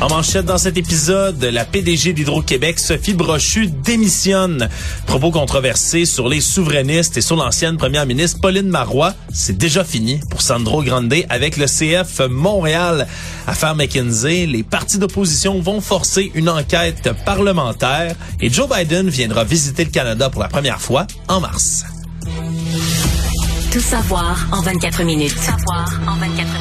En 0.00 0.08
manchette 0.08 0.44
dans 0.44 0.58
cet 0.58 0.76
épisode, 0.76 1.42
la 1.42 1.64
PDG 1.64 2.12
d'Hydro-Québec, 2.12 2.78
Sophie 2.78 3.14
Brochu, 3.14 3.66
démissionne. 3.66 4.68
Propos 5.06 5.32
controversés 5.32 6.04
sur 6.04 6.28
les 6.28 6.40
souverainistes 6.40 7.16
et 7.16 7.20
sur 7.20 7.34
l'ancienne 7.34 7.76
première 7.76 8.06
ministre 8.06 8.40
Pauline 8.40 8.68
Marois. 8.68 9.14
C'est 9.34 9.58
déjà 9.58 9.82
fini 9.82 10.20
pour 10.30 10.40
Sandro 10.40 10.84
Grande 10.84 11.12
avec 11.28 11.56
le 11.56 11.66
CF 11.66 12.20
Montréal. 12.30 13.08
Affaire 13.48 13.74
McKinsey, 13.74 14.46
les 14.46 14.62
partis 14.62 14.98
d'opposition 14.98 15.60
vont 15.60 15.80
forcer 15.80 16.30
une 16.36 16.48
enquête 16.48 17.10
parlementaire 17.24 18.14
et 18.40 18.50
Joe 18.50 18.68
Biden 18.68 19.08
viendra 19.08 19.42
visiter 19.42 19.84
le 19.84 19.90
Canada 19.90 20.30
pour 20.30 20.42
la 20.42 20.48
première 20.48 20.80
fois 20.80 21.08
en 21.26 21.40
mars. 21.40 21.84
Tout 23.72 23.80
savoir 23.80 24.46
en 24.52 24.62
24 24.62 25.02
minutes. 25.02 25.34
Tout 25.34 25.42
savoir 25.42 26.00
en 26.06 26.16
24 26.16 26.36
minutes. 26.36 26.57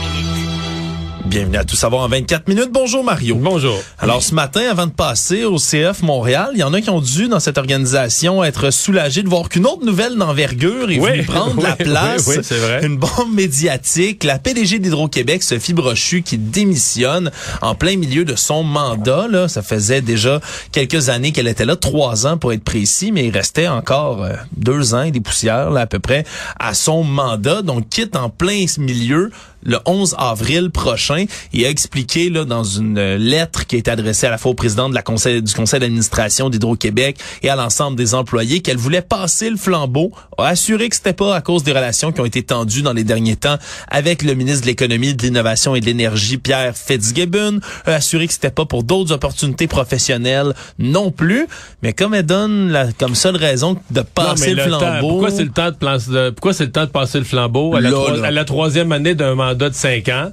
Bienvenue 1.27 1.57
à 1.57 1.65
Tout 1.65 1.75
savoir 1.75 2.03
en 2.03 2.07
24 2.07 2.47
minutes. 2.47 2.69
Bonjour 2.71 3.03
Mario. 3.03 3.35
Bonjour. 3.35 3.77
Alors 3.99 4.23
ce 4.23 4.33
matin, 4.33 4.61
avant 4.71 4.87
de 4.87 4.93
passer 4.93 5.43
au 5.43 5.57
CF 5.57 6.01
Montréal, 6.01 6.51
il 6.53 6.59
y 6.59 6.63
en 6.63 6.73
a 6.73 6.79
qui 6.79 6.89
ont 6.89 7.01
dû 7.01 7.27
dans 7.27 7.41
cette 7.41 7.57
organisation 7.57 8.45
être 8.45 8.71
soulagés 8.71 9.23
de 9.23 9.27
voir 9.27 9.49
qu'une 9.49 9.65
autre 9.65 9.85
nouvelle 9.85 10.15
d'envergure 10.15 10.89
est 10.89 10.99
venue 10.99 11.23
prendre 11.23 11.61
la 11.61 11.75
place. 11.75 12.27
Oui, 12.27 12.35
oui, 12.37 12.43
c'est 12.45 12.59
vrai. 12.59 12.85
Une 12.85 12.95
bombe 12.95 13.33
médiatique. 13.33 14.23
La 14.23 14.39
PDG 14.39 14.79
d'Hydro-Québec, 14.79 15.43
Sophie 15.43 15.73
Brochu, 15.73 16.21
qui 16.21 16.37
démissionne 16.37 17.29
en 17.61 17.75
plein 17.75 17.97
milieu 17.97 18.23
de 18.23 18.37
son 18.37 18.63
mandat. 18.63 19.27
Là, 19.29 19.49
ça 19.49 19.61
faisait 19.61 19.99
déjà 20.01 20.39
quelques 20.71 21.09
années 21.09 21.33
qu'elle 21.33 21.49
était 21.49 21.65
là, 21.65 21.75
trois 21.75 22.25
ans 22.25 22.37
pour 22.37 22.53
être 22.53 22.63
précis, 22.63 23.11
mais 23.11 23.25
il 23.25 23.31
restait 23.31 23.67
encore 23.67 24.23
euh, 24.23 24.31
deux 24.55 24.93
ans 24.93 25.03
et 25.03 25.11
des 25.11 25.19
poussières 25.21 25.71
là, 25.71 25.81
à 25.81 25.87
peu 25.87 25.99
près 25.99 26.23
à 26.57 26.73
son 26.73 27.03
mandat. 27.03 27.63
Donc 27.63 27.89
quitte 27.89 28.15
en 28.15 28.29
plein 28.29 28.63
milieu 28.77 29.29
le 29.63 29.79
11 29.85 30.15
avril 30.17 30.69
prochain 30.71 31.25
et 31.53 31.65
a 31.65 31.69
expliqué 31.69 32.29
là, 32.29 32.45
dans 32.45 32.63
une 32.63 33.15
lettre 33.15 33.65
qui 33.67 33.75
a 33.75 33.79
été 33.79 33.91
adressée 33.91 34.27
à 34.27 34.29
la 34.31 34.37
fois 34.37 34.51
au 34.51 34.55
président 34.55 34.89
de 34.89 34.95
la 34.95 35.01
conseil, 35.01 35.41
du 35.41 35.53
conseil 35.53 35.79
d'administration 35.79 36.49
d'Hydro-Québec 36.49 37.17
et 37.43 37.49
à 37.49 37.55
l'ensemble 37.55 37.97
des 37.97 38.13
employés 38.15 38.61
qu'elle 38.61 38.77
voulait 38.77 39.01
passer 39.01 39.49
le 39.49 39.57
flambeau, 39.57 40.11
a 40.37 40.47
assuré 40.47 40.89
que 40.89 40.95
c'était 40.95 41.13
pas 41.13 41.35
à 41.35 41.41
cause 41.41 41.63
des 41.63 41.71
relations 41.71 42.11
qui 42.11 42.21
ont 42.21 42.25
été 42.25 42.43
tendues 42.43 42.81
dans 42.81 42.93
les 42.93 43.03
derniers 43.03 43.35
temps 43.35 43.57
avec 43.89 44.21
le 44.23 44.33
ministre 44.35 44.61
de 44.61 44.67
l'économie, 44.67 45.13
de 45.15 45.21
l'innovation 45.23 45.75
et 45.75 45.81
de 45.81 45.85
l'énergie, 45.85 46.37
Pierre 46.37 46.75
Fitzgibbon, 46.75 47.59
a 47.85 47.93
assuré 47.95 48.27
que 48.27 48.33
c'était 48.33 48.51
pas 48.51 48.65
pour 48.65 48.83
d'autres 48.83 49.11
opportunités 49.13 49.67
professionnelles 49.67 50.53
non 50.79 51.11
plus, 51.11 51.47
mais 51.81 51.93
comme 51.93 52.13
elle 52.13 52.25
donne 52.25 52.69
la, 52.71 52.91
comme 52.93 53.15
seule 53.15 53.35
raison 53.35 53.77
de 53.91 54.01
passer 54.01 54.51
Non, 54.51 54.55
mais 54.57 54.63
le 54.65 54.77
flambeau. 54.77 55.09
pourquoi 55.09 55.31
c'est 55.31 55.43
le 55.43 55.49
temps 55.51 55.71
de, 55.71 55.75
plan- 55.75 55.97
de- 55.97 56.29
pourquoi 56.29 56.53
c'est 56.53 56.65
le 56.65 56.71
temps 56.71 56.85
de 56.85 56.89
passer 56.91 57.17
le 57.19 57.25
flambeau 57.25 57.75
à 57.75 57.81
la, 57.81 57.89
Là, 57.89 57.95
troi- 57.95 58.17
là. 58.17 58.27
à 58.27 58.31
la 58.31 58.45
troisième 58.45 58.91
année 58.91 59.15
d'un 59.15 59.35
mandat 59.35 59.56
de 59.57 59.73
cinq 59.73 60.09
ans? 60.09 60.31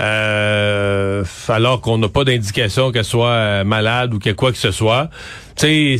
Euh, 0.00 1.22
alors 1.48 1.80
qu'on 1.80 1.98
n'a 1.98 2.08
pas 2.08 2.24
d'indication 2.24 2.92
qu'elle 2.92 3.04
soit 3.04 3.28
euh, 3.28 3.64
malade 3.64 4.14
ou 4.14 4.18
que 4.18 4.30
quoi 4.30 4.50
que 4.52 4.58
ce 4.58 4.70
soit. 4.70 5.10
C'est- 5.56 5.96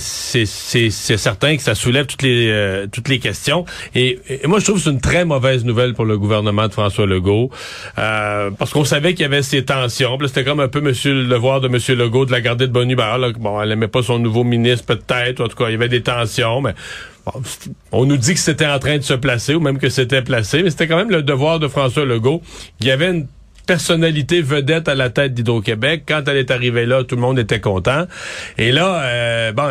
certain 1.17 1.57
que 1.57 1.63
ça 1.63 1.75
soulève 1.75 2.07
toutes 2.07 2.23
les 2.23 2.49
euh, 2.51 2.87
toutes 2.91 3.09
les 3.09 3.19
questions. 3.19 3.65
Et, 3.95 4.19
et 4.29 4.47
moi, 4.47 4.59
je 4.59 4.65
trouve 4.65 4.77
que 4.77 4.83
c'est 4.85 4.91
une 4.91 5.01
très 5.01 5.25
mauvaise 5.25 5.65
nouvelle 5.65 5.95
pour 5.95 6.05
le 6.05 6.19
gouvernement 6.19 6.67
de 6.69 6.73
François 6.73 7.07
Legault, 7.07 7.51
euh, 7.99 8.51
parce 8.59 8.73
qu'on 8.73 8.85
savait 8.85 9.15
qu'il 9.15 9.23
y 9.23 9.27
avait 9.27 9.43
ces 9.43 9.65
tensions. 9.65 10.19
C'était 10.27 10.45
comme 10.45 10.61
un 10.61 10.69
peu 10.69 10.81
Monsieur 10.81 11.15
le 11.15 11.27
devoir 11.27 11.61
de 11.61 11.69
Monsieur 11.69 11.95
Legault 11.95 12.27
de 12.27 12.33
la 12.33 12.41
garder 12.41 12.67
de 12.67 12.73
bonne 12.73 12.91
humeur. 12.91 13.19
Bon, 13.39 13.61
elle 13.61 13.71
aimait 13.73 13.89
pas 13.89 14.03
son 14.03 14.19
nouveau 14.19 14.45
ministre 14.45 14.87
peut-être, 14.87 15.41
en 15.43 15.49
tout 15.49 15.57
cas, 15.57 15.67
il 15.69 15.73
y 15.73 15.75
avait 15.75 15.89
des 15.89 16.03
tensions, 16.03 16.61
mais 16.61 16.75
on 17.93 18.05
nous 18.05 18.17
dit 18.17 18.35
que 18.35 18.41
c'était 18.41 18.67
en 18.67 18.79
train 18.79 18.97
de 18.99 19.03
se 19.03 19.15
placer 19.15 19.55
ou 19.55 19.61
même 19.61 19.79
que 19.79 19.89
c'était 19.89 20.23
placé, 20.23 20.63
mais 20.63 20.71
c'était 20.71 20.89
quand 20.89 20.97
même 20.97 21.11
le 21.11 21.23
devoir 21.23 21.59
de 21.61 21.69
François 21.69 22.05
Legault. 22.05 22.43
Il 22.81 22.87
y 22.87 22.91
avait 22.91 23.11
une 23.11 23.27
personnalité 23.67 24.43
vedette 24.43 24.89
à 24.89 24.95
la 24.95 25.11
tête 25.11 25.35
d'Hydro-Québec. 25.35 26.05
Quand 26.07 26.23
elle 26.27 26.37
est 26.37 26.51
arrivée 26.51 26.87
là, 26.87 27.05
tout 27.05 27.17
le 27.17 27.21
monde 27.21 27.39
était 27.39 27.61
content. 27.61 28.07
Et 28.59 28.73
là, 28.73 29.03
euh, 29.03 29.53
bon, 29.53 29.71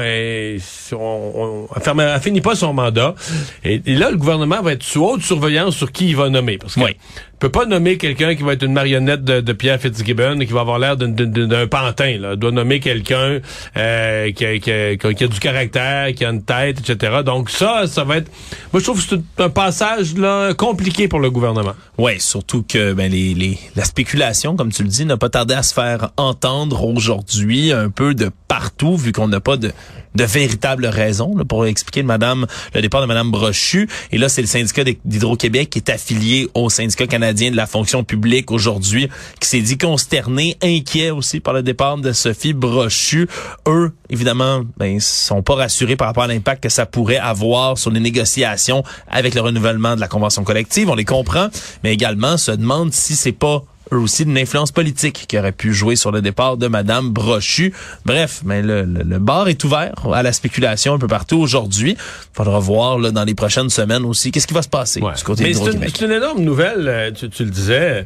on, 0.94 0.98
on, 0.98 1.68
elle 1.76 2.00
elle 2.00 2.22
finit 2.22 2.42
pas 2.42 2.56
son 2.56 2.74
mandat. 2.74 3.16
Et, 3.64 3.82
là, 3.86 4.12
le 4.12 4.18
gouvernement 4.18 4.62
va 4.62 4.74
être 4.74 4.84
sous 4.84 5.04
haute 5.04 5.22
surveillance 5.22 5.76
sur 5.76 5.92
qui 5.92 6.10
il 6.10 6.16
va 6.16 6.30
nommer. 6.30 6.58
Oui. 6.78 6.98
Peut 7.42 7.50
pas 7.50 7.66
nommer 7.66 7.98
quelqu'un 7.98 8.36
qui 8.36 8.44
va 8.44 8.54
être 8.54 8.62
une 8.64 8.74
marionnette 8.74 9.24
de, 9.24 9.54
Pierre 9.54 9.82
Fitzgibbon 9.82 10.38
qui 10.40 10.54
va 10.54 10.62
avoir 10.62 10.78
l'air 10.78 10.96
d'un- 10.96 11.68
pantin. 11.68 12.18
Là. 12.20 12.34
Il 12.34 12.38
doit 12.40 12.52
nommer 12.52 12.80
quelqu'un 12.80 13.40
euh, 13.78 14.32
qui, 14.32 14.46
a, 14.46 14.60
qui 14.60 14.72
a- 14.72 15.28
du 15.28 15.40
caractère, 15.40 16.14
qui 16.14 16.24
a 16.24 16.30
une 16.30 16.44
tête, 16.44 16.88
etc. 16.88 17.22
Donc 17.26 17.50
ça, 17.50 17.88
ça 17.88 18.04
va 18.04 18.18
être... 18.18 18.30
Moi, 18.72 18.80
je 18.80 18.84
trouve 18.84 19.04
que 19.04 19.16
c'est 19.18 19.44
un 19.44 19.50
passage 19.50 20.16
là, 20.16 20.54
compliqué 20.54 21.08
pour 21.08 21.20
le 21.20 21.32
gouvernement. 21.32 21.74
Ouais, 21.98 22.20
surtout 22.20 22.64
que 22.64 22.94
ben, 22.94 23.12
les, 23.12 23.34
les, 23.34 23.58
la 23.76 23.86
spéculation, 23.86 24.56
comme 24.56 24.72
tu 24.72 24.84
le 24.84 24.90
dis, 24.90 25.06
n'a 25.06 25.18
pas 25.18 25.30
tardé 25.30 25.56
à 25.56 25.64
se 25.64 25.74
faire 25.74 26.12
entendre 26.18 26.84
aujourd'hui 26.86 27.72
un 27.72 27.90
peu 27.90 28.14
de 28.14 28.30
partout, 28.48 28.98
vu 28.98 29.12
qu'on 29.14 29.28
n'a 29.28 29.40
pas 29.40 29.58
de, 29.58 29.72
de 30.16 30.24
véritable 30.24 30.86
raison 30.86 31.36
là, 31.36 31.46
pour 31.46 31.66
expliquer 31.66 32.04
le 32.04 32.82
départ 32.82 33.02
de 33.02 33.06
Madame 33.06 33.32
Brochu. 33.32 33.88
Et 34.12 34.18
là, 34.18 34.30
c'est 34.30 34.42
le 34.42 34.48
syndicat 34.48 34.84
d'Hydro-Québec 35.06 35.70
qui 35.70 35.80
est 35.80 35.90
affilié 35.90 36.50
au 36.54 36.70
syndicat 36.70 37.08
canadien 37.08 37.52
de 37.52 37.56
la 37.56 37.68
fonction 37.68 38.04
publique 38.04 38.52
aujourd'hui, 38.52 39.10
qui 39.40 39.48
s'est 39.48 39.62
dit 39.62 39.78
consterné, 39.78 40.58
inquiet 40.62 41.12
aussi 41.12 41.40
par 41.40 41.54
le 41.54 41.64
départ 41.64 41.98
de 41.98 42.12
Sophie 42.12 42.54
Brochu. 42.54 43.28
Eux, 43.68 43.94
évidemment, 44.10 44.64
ben, 44.78 45.00
sont 45.00 45.42
pas 45.42 45.56
rassurés 45.56 45.96
par 45.96 46.08
rapport 46.08 46.24
à 46.24 46.28
l'impact 46.28 46.64
que 46.64 46.70
ça 46.70 46.86
pourrait 46.86 47.18
avoir 47.18 47.78
sur 47.78 47.92
les 47.92 48.00
négociations 48.00 48.84
avec 49.08 49.36
le 49.36 49.42
renouvellement 49.42 49.96
de 49.96 50.02
la 50.02 50.08
convention 50.08 50.44
collective. 50.44 50.90
On 50.90 50.96
les 50.96 51.06
comprend, 51.06 51.48
mais 51.84 51.94
également 51.94 52.38
se 52.38 52.52
demandent 52.52 52.94
si 52.94 53.16
c'est 53.16 53.32
pas 53.32 53.64
eux 53.94 53.98
aussi 53.98 54.26
d'une 54.26 54.38
influence 54.38 54.72
politique 54.72 55.26
qui 55.28 55.38
aurait 55.38 55.52
pu 55.52 55.74
jouer 55.74 55.96
sur 55.96 56.12
le 56.12 56.22
départ 56.22 56.58
de 56.58 56.68
Madame 56.68 57.10
Brochu. 57.10 57.74
Bref, 58.06 58.42
mais 58.46 58.62
le, 58.62 58.84
le, 58.84 59.04
le 59.04 59.20
bar 59.20 59.48
est 59.50 59.64
ouvert 59.64 59.94
à 60.14 60.24
la 60.24 60.32
spéculation 60.34 60.94
un 60.94 61.00
peu 61.00 61.08
partout 61.08 61.38
aujourd'hui. 61.38 61.98
Faudra 62.34 62.60
voir 62.60 62.98
là, 63.00 63.12
dans 63.12 63.24
les 63.24 63.36
prochaines 63.36 63.70
semaines 63.70 64.06
aussi 64.06 64.32
qu'est-ce 64.32 64.48
qui 64.48 64.54
va 64.54 64.62
se 64.62 64.70
passer 64.70 65.02
Ouais. 65.02 65.14
du 65.16 65.24
côté 65.24 65.44
Mais 65.44 65.54
c'est 65.54 65.60
une, 65.60 65.66
d'Hydro-Québec. 65.66 65.96
c'est 65.98 66.06
une 66.06 66.12
énorme 66.12 66.42
nouvelle, 66.42 66.88
euh, 66.88 67.12
tu, 67.12 67.30
tu 67.30 67.44
le 67.44 67.50
disais, 67.52 68.06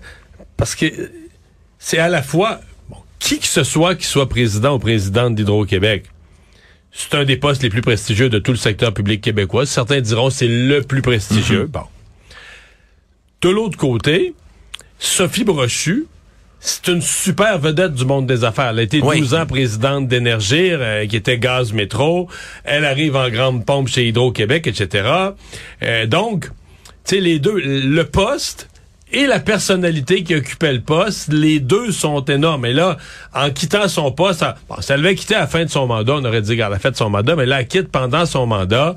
parce 0.57 0.75
que 0.75 0.85
c'est 1.79 1.99
à 1.99 2.09
la 2.09 2.23
fois 2.23 2.61
bon, 2.89 2.97
qui 3.19 3.39
que 3.39 3.45
ce 3.47 3.63
soit 3.63 3.95
qui 3.95 4.05
soit 4.05 4.27
président 4.29 4.75
ou 4.75 4.79
présidente 4.79 5.35
d'Hydro-Québec. 5.35 6.05
C'est 6.97 7.13
un 7.15 7.25
des 7.25 7.35
postes 7.37 7.61
les 7.61 7.69
plus 7.69 7.81
prestigieux 7.81 8.29
de 8.29 8.39
tout 8.39 8.51
le 8.51 8.57
secteur 8.57 8.93
public 8.93 9.19
québécois. 9.21 9.65
Certains 9.65 9.99
diront 9.99 10.29
c'est 10.29 10.47
le 10.47 10.81
plus 10.81 11.01
prestigieux. 11.01 11.65
Bon. 11.65 11.81
De 13.41 13.49
l'autre 13.49 13.77
côté, 13.77 14.33
Sophie 14.99 15.43
Brochu, 15.43 16.05
c'est 16.59 16.87
une 16.87 17.01
super 17.01 17.59
vedette 17.59 17.93
du 17.93 18.05
monde 18.05 18.25
des 18.25 18.43
affaires. 18.43 18.69
Elle 18.69 18.79
a 18.79 18.83
été 18.83 19.01
Oui. 19.01 19.19
12 19.19 19.33
ans 19.35 19.45
présidente 19.45 20.07
d'Énergir, 20.07 20.79
euh, 20.81 21.05
qui 21.05 21.15
était 21.15 21.37
Gaz 21.37 21.73
Métro. 21.73 22.27
Elle 22.63 22.85
arrive 22.85 23.15
en 23.15 23.29
grande 23.29 23.65
pompe 23.65 23.87
chez 23.87 24.07
Hydro-Québec, 24.07 24.65
etc. 24.67 25.07
Euh, 25.83 26.05
donc, 26.07 26.45
tu 27.05 27.15
sais, 27.15 27.19
les 27.21 27.39
deux, 27.39 27.55
le 27.59 28.03
poste 28.05 28.69
et 29.11 29.27
la 29.27 29.39
personnalité 29.39 30.23
qui 30.23 30.35
occupait 30.35 30.73
le 30.73 30.81
poste, 30.81 31.31
les 31.31 31.59
deux 31.59 31.91
sont 31.91 32.23
énormes. 32.25 32.65
Et 32.65 32.73
là, 32.73 32.97
en 33.33 33.49
quittant 33.51 33.87
son 33.87 34.11
poste, 34.11 34.39
ça, 34.39 34.55
bon, 34.67 34.75
ça 34.81 34.97
devait 34.97 35.15
quitter 35.15 35.35
à 35.35 35.41
la 35.41 35.47
fin 35.47 35.63
de 35.63 35.69
son 35.69 35.85
mandat, 35.87 36.13
on 36.15 36.25
aurait 36.25 36.41
dit 36.41 36.57
qu'elle 36.57 36.73
a 36.73 36.79
fait 36.79 36.95
son 36.97 37.09
mandat, 37.09 37.35
mais 37.35 37.45
là, 37.45 37.61
elle 37.61 37.67
quitte 37.67 37.89
pendant 37.89 38.25
son 38.25 38.45
mandat. 38.47 38.95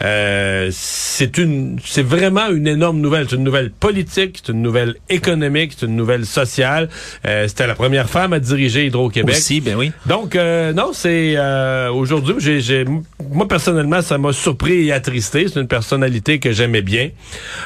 Euh, 0.00 0.68
c'est 0.72 1.38
une, 1.38 1.78
c'est 1.84 2.02
vraiment 2.02 2.48
une 2.48 2.66
énorme 2.66 3.00
nouvelle. 3.00 3.26
C'est 3.28 3.36
une 3.36 3.44
nouvelle 3.44 3.70
politique, 3.70 4.40
c'est 4.44 4.52
une 4.52 4.62
nouvelle 4.62 4.96
économique, 5.08 5.72
c'est 5.78 5.86
une 5.86 5.96
nouvelle 5.96 6.26
sociale. 6.26 6.88
Euh, 7.26 7.46
C'était 7.48 7.66
la 7.66 7.74
première 7.74 8.08
femme 8.08 8.32
à 8.32 8.40
diriger 8.40 8.86
Hydro-Québec. 8.86 9.36
Aussi, 9.36 9.60
ben 9.60 9.76
oui. 9.76 9.92
Donc, 10.06 10.36
euh, 10.36 10.72
non, 10.72 10.90
c'est 10.92 11.34
euh, 11.36 11.90
aujourd'hui, 11.92 12.34
j'ai, 12.38 12.60
j'ai- 12.60 12.84
moi 13.30 13.46
personnellement, 13.46 14.02
ça 14.02 14.18
m'a 14.18 14.32
surpris 14.32 14.86
et 14.88 14.92
attristé. 14.92 15.46
C'est 15.48 15.60
une 15.60 15.68
personnalité 15.68 16.38
que 16.38 16.52
j'aimais 16.52 16.82
bien, 16.82 17.10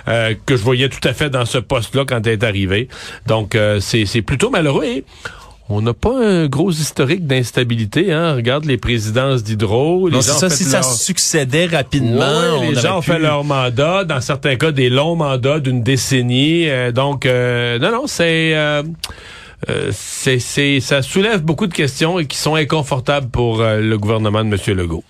euh, 0.08 0.34
que 0.46 0.56
je 0.56 0.62
voyais 0.62 0.88
tout 0.88 1.06
à 1.08 1.12
fait 1.12 1.30
dans 1.30 1.44
ce 1.46 1.58
poste-là 1.90 2.04
quand 2.16 2.26
elle 2.26 2.34
est 2.34 2.44
arrivée. 2.44 2.88
Donc, 3.26 3.54
euh, 3.54 3.80
c'est, 3.80 4.06
c'est 4.06 4.22
plutôt 4.22 4.50
malheureux. 4.50 4.84
Et 4.84 5.04
on 5.70 5.80
n'a 5.80 5.94
pas 5.94 6.14
un 6.22 6.46
gros 6.46 6.70
historique 6.70 7.26
d'instabilité. 7.26 8.12
Hein? 8.12 8.34
Regarde 8.34 8.66
les 8.66 8.76
présidences 8.76 9.42
d'Hydro. 9.42 10.08
Les 10.08 10.16
gens 10.16 10.20
ça, 10.20 10.50
si 10.50 10.64
ça 10.64 10.82
succédait 10.82 11.66
rapidement, 11.66 12.18
Ouais, 12.18 12.58
on 12.58 12.70
les 12.70 12.74
gens 12.74 12.98
ont 12.98 13.00
pu- 13.00 13.12
fait 13.12 13.18
leur 13.18 13.44
mandat, 13.44 14.04
dans 14.04 14.20
certains 14.20 14.56
cas 14.56 14.72
des 14.72 14.90
longs 14.90 15.16
mandats 15.16 15.60
d'une 15.60 15.82
décennie. 15.82 16.68
Euh, 16.68 16.92
donc, 16.92 17.24
euh, 17.24 17.78
non, 17.78 17.90
non, 17.92 18.06
c'est, 18.06 18.54
euh, 18.54 18.82
euh, 19.70 19.90
c'est, 19.92 20.38
c'est, 20.38 20.80
ça 20.80 21.00
soulève 21.00 21.40
beaucoup 21.42 21.66
de 21.66 21.72
questions 21.74 22.18
et 22.18 22.26
qui 22.26 22.36
sont 22.36 22.54
inconfortables 22.56 23.30
pour 23.30 23.62
euh, 23.62 23.80
le 23.80 23.96
gouvernement 23.96 24.44
de 24.44 24.54
M. 24.54 24.76
Legault. 24.76 25.02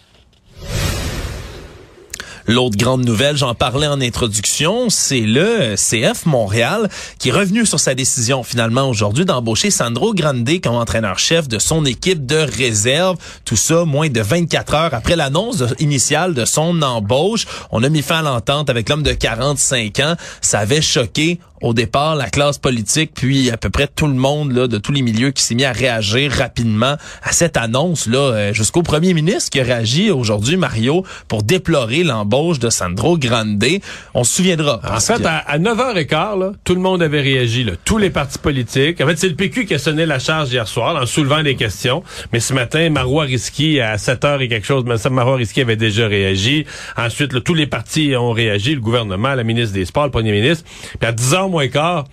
L'autre 2.46 2.76
grande 2.76 3.06
nouvelle, 3.06 3.38
j'en 3.38 3.54
parlais 3.54 3.86
en 3.86 4.02
introduction, 4.02 4.90
c'est 4.90 5.20
le 5.20 5.76
CF 5.76 6.26
Montréal 6.26 6.90
qui 7.18 7.30
est 7.30 7.32
revenu 7.32 7.64
sur 7.64 7.80
sa 7.80 7.94
décision 7.94 8.42
finalement 8.42 8.86
aujourd'hui 8.86 9.24
d'embaucher 9.24 9.70
Sandro 9.70 10.12
Grande 10.12 10.46
comme 10.62 10.74
entraîneur-chef 10.74 11.48
de 11.48 11.58
son 11.58 11.86
équipe 11.86 12.26
de 12.26 12.36
réserve. 12.36 13.16
Tout 13.46 13.56
ça 13.56 13.86
moins 13.86 14.10
de 14.10 14.20
24 14.20 14.74
heures 14.74 14.94
après 14.94 15.16
l'annonce 15.16 15.64
initiale 15.78 16.34
de 16.34 16.44
son 16.44 16.82
embauche. 16.82 17.46
On 17.70 17.82
a 17.82 17.88
mis 17.88 18.02
fin 18.02 18.18
à 18.18 18.22
l'entente 18.22 18.68
avec 18.68 18.90
l'homme 18.90 19.02
de 19.02 19.14
45 19.14 20.00
ans. 20.00 20.16
Ça 20.42 20.58
avait 20.58 20.82
choqué 20.82 21.40
au 21.64 21.72
départ 21.72 22.14
la 22.14 22.28
classe 22.28 22.58
politique, 22.58 23.12
puis 23.14 23.50
à 23.50 23.56
peu 23.56 23.70
près 23.70 23.86
tout 23.86 24.06
le 24.06 24.12
monde 24.12 24.52
là, 24.52 24.68
de 24.68 24.76
tous 24.76 24.92
les 24.92 25.00
milieux 25.00 25.30
qui 25.30 25.42
s'est 25.42 25.54
mis 25.54 25.64
à 25.64 25.72
réagir 25.72 26.30
rapidement 26.30 26.96
à 27.22 27.32
cette 27.32 27.56
annonce 27.56 28.06
là, 28.06 28.18
euh, 28.18 28.52
jusqu'au 28.52 28.82
premier 28.82 29.14
ministre 29.14 29.48
qui 29.48 29.60
a 29.60 29.64
réagi 29.64 30.10
aujourd'hui, 30.10 30.58
Mario, 30.58 31.06
pour 31.26 31.42
déplorer 31.42 32.04
l'embauche 32.04 32.58
de 32.58 32.68
Sandro 32.68 33.16
Grande. 33.16 33.64
On 34.12 34.24
se 34.24 34.34
souviendra. 34.34 34.82
En 34.86 35.00
fait, 35.00 35.24
à, 35.24 35.58
9h15, 35.58 36.38
là, 36.38 36.52
tout 36.64 36.74
le 36.74 36.82
monde 36.82 37.02
avait 37.02 37.22
réagi, 37.22 37.64
là, 37.64 37.72
tous 37.82 37.96
les 37.96 38.10
partis 38.10 38.38
politiques. 38.38 39.00
En 39.00 39.06
fait, 39.06 39.16
c'est 39.16 39.30
le 39.30 39.34
PQ 39.34 39.64
qui 39.64 39.72
a 39.72 39.78
sonné 39.78 40.04
la 40.04 40.18
charge 40.18 40.52
hier 40.52 40.68
soir 40.68 41.00
en 41.02 41.06
soulevant 41.06 41.42
des 41.42 41.54
questions. 41.54 42.02
Mais 42.34 42.40
ce 42.40 42.52
matin, 42.52 42.90
Marois 42.90 43.24
Risky, 43.24 43.80
à 43.80 43.96
7h 43.96 44.42
et 44.42 44.48
quelque 44.48 44.66
chose, 44.66 44.84
Marois 45.10 45.36
Risky 45.36 45.62
avait 45.62 45.76
déjà 45.76 46.08
réagi. 46.08 46.66
Ensuite, 46.98 47.32
là, 47.32 47.40
tous 47.40 47.54
les 47.54 47.66
partis 47.66 48.14
ont 48.16 48.32
réagi, 48.32 48.74
le 48.74 48.82
gouvernement, 48.82 49.34
la 49.34 49.44
ministre 49.44 49.72
des 49.72 49.86
Sports, 49.86 50.04
le 50.04 50.10
premier 50.10 50.32
ministre. 50.32 50.66
Puis 51.00 51.08
à 51.08 51.12
10h 51.12 51.53
moins 51.54 51.68
quart, 51.68 52.08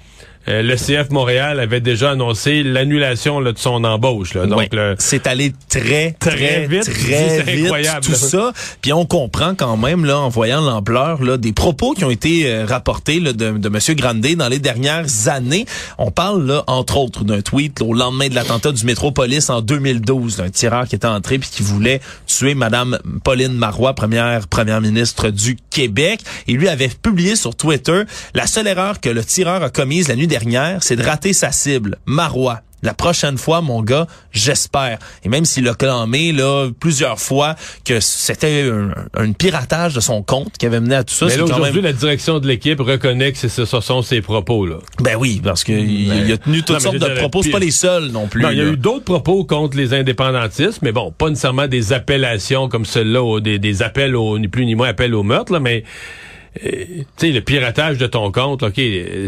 euh, 0.47 0.61
le 0.63 0.75
CF 0.75 1.11
Montréal 1.11 1.59
avait 1.59 1.81
déjà 1.81 2.11
annoncé 2.11 2.63
l'annulation 2.63 3.41
de 3.41 3.53
son 3.55 3.83
embauche. 3.83 4.33
Là. 4.33 4.47
Donc, 4.47 4.69
c'est 4.97 5.27
allé 5.27 5.53
très, 5.69 6.15
très, 6.19 6.67
vite, 6.67 6.83
très 6.83 7.43
vite, 7.43 7.63
incroyable. 7.65 8.05
tout 8.05 8.15
ça. 8.15 8.51
Puis 8.81 8.91
on 8.91 9.05
comprend 9.05 9.53
quand 9.55 9.77
même, 9.77 10.05
là, 10.05 10.19
en 10.19 10.29
voyant 10.29 10.61
l'ampleur 10.61 11.21
là, 11.23 11.38
des 11.38 11.53
propos 11.53 11.93
qui 11.93 12.03
ont 12.05 12.09
été 12.09 12.47
euh, 12.47 12.65
rapportés 12.65 13.19
là, 13.19 13.33
de, 13.33 13.51
de 13.51 13.67
M. 13.67 13.95
Grandet 13.95 14.35
dans 14.35 14.49
les 14.49 14.59
dernières 14.59 15.27
années. 15.27 15.65
On 15.97 16.09
parle, 16.09 16.45
là, 16.47 16.63
entre 16.67 16.97
autres, 16.97 17.23
d'un 17.23 17.41
tweet 17.41 17.81
au 17.81 17.94
lendemain 17.94 18.27
de 18.27 18.35
l'attentat 18.35 18.71
du 18.71 18.83
Métropolis 18.85 19.49
en 19.49 19.61
2012, 19.61 20.37
d'un 20.37 20.49
tireur 20.49 20.87
qui 20.87 20.95
était 20.95 21.05
entré 21.05 21.37
puis 21.37 21.49
qui 21.51 21.61
voulait 21.61 22.01
tuer 22.25 22.55
Madame 22.55 22.97
Pauline 23.23 23.53
Marois, 23.53 23.94
première 23.94 24.47
première 24.47 24.81
ministre 24.81 25.29
du 25.29 25.57
Québec. 25.69 26.21
Et 26.47 26.53
lui 26.53 26.67
avait 26.67 26.89
publié 26.89 27.35
sur 27.35 27.55
Twitter 27.55 28.03
la 28.33 28.47
seule 28.47 28.67
erreur 28.67 28.99
que 28.99 29.09
le 29.09 29.23
tireur 29.23 29.61
a 29.61 29.69
commise 29.69 30.07
la 30.07 30.15
nuit 30.15 30.31
dernière, 30.31 30.81
c'est 30.81 30.95
de 30.95 31.04
rater 31.04 31.33
sa 31.33 31.51
cible, 31.51 31.98
Marois. 32.06 32.62
La 32.83 32.95
prochaine 32.95 33.38
fois, 33.38 33.62
mon 33.62 33.83
gars, 33.83 34.07
j'espère. 34.31 34.98
Et 35.24 35.30
même 35.30 35.45
s'il 35.45 35.68
a 35.68 35.75
clamé 35.75 36.31
là 36.31 36.69
plusieurs 36.80 37.19
fois 37.19 37.56
que 37.86 38.00
c'était 38.00 38.72
un, 39.13 39.33
piratage 39.33 39.94
de 39.94 40.00
son 40.00 40.24
compte 40.24 40.57
qui 40.57 40.66
avait 40.66 40.80
mené 40.80 40.95
à 40.95 41.04
tout 41.04 41.13
ça. 41.13 41.28
Mais 41.28 41.38
là, 41.38 41.44
aujourd'hui, 41.44 41.81
la 41.81 41.94
direction 41.94 42.39
de 42.39 42.48
l'équipe 42.48 42.80
reconnaît 42.80 43.33
que 43.33 43.48
ce, 43.48 43.66
sont 43.66 44.01
ses 44.01 44.22
propos. 44.22 44.66
là. 44.66 44.78
Ben 45.00 45.16
oui, 45.16 45.42
parce 45.44 45.63
qu'il 45.63 46.01
il 46.01 46.31
a 46.31 46.38
tenu 46.38 46.63
toutes 46.63 46.80
sortes 46.80 46.95
de 46.95 47.19
propos. 47.19 47.44
C'est 47.44 47.51
pas 47.51 47.60
les 47.60 47.72
seuls 47.72 48.07
non 48.07 48.28
plus. 48.28 48.44
il 48.51 48.57
y 48.57 48.62
a 48.62 48.66
eu 48.66 48.78
d'autres 48.78 49.06
propos 49.06 49.44
contre 49.44 49.78
les 49.78 49.94
indépendantistes, 49.94 50.81
mais 50.81 50.94
bon, 50.94 51.12
pas 51.12 51.30
nécessairement 51.30 51.68
des 51.68 51.94
appellations 51.94 52.68
comme 52.69 52.86
celle-là, 52.86 53.42
des, 53.42 53.60
des 53.60 53.83
appels 53.83 54.16
au, 54.16 54.39
ni 54.39 54.48
plus 54.48 54.66
ni 54.66 54.75
moins 54.75 54.88
appels 54.88 55.13
au 55.13 55.24
meurtre, 55.24 55.51
là, 55.51 55.60
mais 55.60 55.83
tu 56.59 57.06
sais, 57.15 57.31
le 57.31 57.39
piratage 57.39 57.98
de 57.98 58.07
ton 58.07 58.30
compte, 58.30 58.62
OK, 58.63 58.81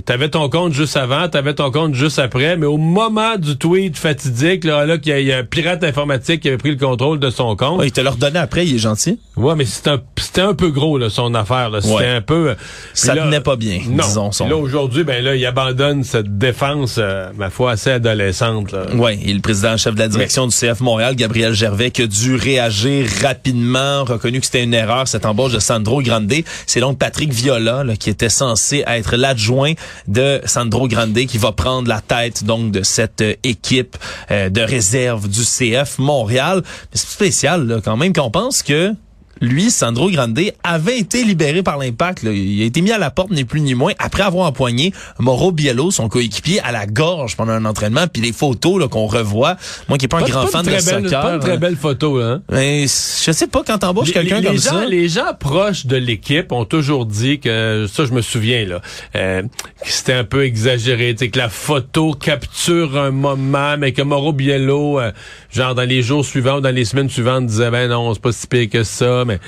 t'avais 0.06 0.28
ton 0.28 0.50
compte 0.50 0.74
juste 0.74 0.98
avant, 0.98 1.30
t'avais 1.30 1.54
ton 1.54 1.72
compte 1.72 1.94
juste 1.94 2.20
après, 2.20 2.58
mais 2.58 2.66
au 2.66 2.78
moment 2.78 3.38
du 3.38 3.58
tweet 3.58 3.98
fatidique, 3.98 4.66
là, 4.66 4.86
là 4.86 4.98
qu'il 4.98 5.18
y, 5.20 5.31
a 5.31 5.38
un 5.38 5.44
pirate 5.46 5.86
informatique 5.86 6.42
qui 6.42 6.50
avait 6.50 6.58
pris 6.58 6.72
le 6.72 6.78
contrôle 6.78 7.20
de 7.20 7.30
son 7.30 7.56
compte. 7.56 7.81
il 7.86 7.94
te 7.94 8.02
l'a 8.02 8.12
redonné 8.12 8.40
après, 8.40 8.68
il 8.68 8.75
est 8.75 8.80
gentil. 8.80 9.20
Ouais, 9.38 9.56
mais 9.56 9.64
c'était 9.64 9.92
un, 9.92 10.50
un 10.50 10.54
peu 10.54 10.70
gros, 10.70 10.98
là, 10.98 11.10
son 11.10 11.34
affaire, 11.34 11.70
là. 11.70 11.80
C'était 11.80 12.08
un 12.08 12.22
peu... 12.22 12.50
Euh, 12.50 12.56
Ça 12.94 13.16
venait 13.16 13.40
pas 13.40 13.56
bien, 13.56 13.80
non. 13.88 14.04
disons. 14.04 14.31
Son... 14.34 14.50
Là, 14.50 14.58
aujourd'hui, 14.58 15.06
ben 15.06 15.24
là, 15.24 15.36
il 15.36 15.46
abandonne 15.46 16.04
cette 16.04 16.38
défense, 16.38 16.98
euh, 16.98 17.30
ma 17.38 17.50
foi, 17.50 17.72
assez 17.72 17.92
adolescente, 17.92 18.74
là. 18.74 18.94
Ouais, 18.96 19.18
et 19.24 19.34
le 19.34 19.40
président-chef 19.40 19.96
de 19.96 20.00
la 20.00 20.10
direction 20.10 20.46
du 20.46 20.54
CF 20.54 20.81
Montréal, 20.81 21.16
Gabriel 21.16 21.54
Gervais, 21.54 21.90
qui 21.90 22.02
a 22.02 22.08
dû 22.08 22.36
réagir 22.36 23.08
rapidement, 23.22 24.04
reconnu 24.04 24.42
que 24.42 24.46
c'était 24.46 24.64
une 24.64 24.74
erreur, 24.74 25.08
cette 25.08 25.26
embauche 25.26 25.54
de 25.54 25.60
Sandro 25.60 26.02
Grande. 26.02 26.34
C'est 26.68 26.80
donc 26.80 26.98
Patrick 26.98 27.12
Viola, 27.21 27.83
qui 27.98 28.10
était 28.10 28.30
censé 28.30 28.83
être 28.88 29.15
l'adjoint 29.15 29.74
de 30.07 30.42
Sandro 30.45 30.88
Grande, 30.88 31.13
qui 31.13 31.38
va 31.38 31.51
prendre 31.51 31.88
la 31.88 32.01
tête 32.01 32.44
donc 32.44 32.71
de 32.71 32.83
cette 32.83 33.21
euh, 33.21 33.36
équipe 33.44 33.98
euh, 34.31 34.50
de 34.50 34.62
réserve 34.62 35.27
du 35.27 35.42
CF 35.42 36.00
Montréal. 36.00 36.63
C'est 36.94 37.07
spécial 37.07 37.68
là, 37.68 37.81
quand 37.83 37.98
même 37.98 38.13
qu'on 38.13 38.31
pense 38.31 38.63
que 38.63 38.94
lui, 39.41 39.71
Sandro 39.71 40.09
Grande, 40.09 40.39
avait 40.63 40.97
été 40.97 41.24
libéré 41.24 41.63
par 41.63 41.77
l'impact. 41.77 42.24
Il 42.24 42.62
a 42.62 42.65
été 42.65 42.81
mis 42.81 42.91
à 42.91 42.97
la 42.97 43.12
porte, 43.12 43.31
ni 43.31 43.44
plus 43.44 43.62
ni 43.62 43.75
moins, 43.75 43.94
après 44.00 44.24
avoir 44.24 44.47
empoigné 44.47 44.94
Mauro 45.19 45.51
Biello, 45.51 45.91
son 45.91 46.09
coéquipier, 46.09 46.59
à 46.62 46.71
la 46.71 46.85
gorge 46.85 47.35
pendant 47.35 47.51
un 47.53 47.65
entraînement. 47.65 48.07
Puis 48.12 48.21
les 48.21 48.31
photos 48.31 48.88
qu'on 48.89 49.07
revoit, 49.07 49.57
moi 49.89 49.97
qui 49.97 50.06
n'ai 50.06 50.09
pas, 50.09 50.19
un 50.19 50.24
grand 50.24 50.47
fan 50.47 50.65
de 50.65 50.77
soccer... 50.80 51.21
pas 51.21 51.33
une 51.33 51.39
très 51.39 51.57
belle 51.57 51.75
photo, 51.75 52.19
hein? 52.19 52.41
Mais 52.51 52.83
je 52.83 53.31
sais 53.31 53.47
pas, 53.47 53.63
quand 53.65 53.77
t'embauches 53.80 54.12
quelqu'un 54.12 54.41
comme 54.41 54.57
ça... 54.57 54.85
Les 54.85 55.09
gens 55.09 55.33
proches 55.39 55.85
de 55.85 55.97
l'équipe 55.97 56.51
ont 56.51 56.65
toujours 56.65 57.06
dit 57.06 57.39
que, 57.39 57.88
ça 57.91 58.06
je 58.06 58.12
me 58.12 58.21
souviens, 58.21 58.65
là, 58.65 58.81
euh, 59.15 59.41
que 59.41 59.91
c'était 59.91 60.13
un 60.13 60.24
peu 60.24 60.44
exagéré, 60.45 61.15
que 61.15 61.38
la 61.38 61.50
photo 61.50 62.13
capture 62.13 62.97
un 62.97 63.12
moment, 63.12 63.77
mais 63.77 63.91
que 63.91 64.01
Mauro 64.01 64.33
Biello, 64.33 65.00
euh, 65.00 65.12
genre 65.51 65.75
dans 65.75 65.88
les 65.88 66.01
jours 66.01 66.25
suivants 66.25 66.57
ou 66.57 66.62
dans 66.62 66.74
les 66.74 66.85
semaines 66.85 67.09
suivantes, 67.09 67.45
disait, 67.45 67.71
ben 67.71 67.89
non, 67.89 68.13
c'est 68.13 68.21
pas 68.21 68.31
si 68.31 68.47
pire 68.47 68.69
que 68.69 68.83
ça, 68.83 69.23
mais, 69.25 69.40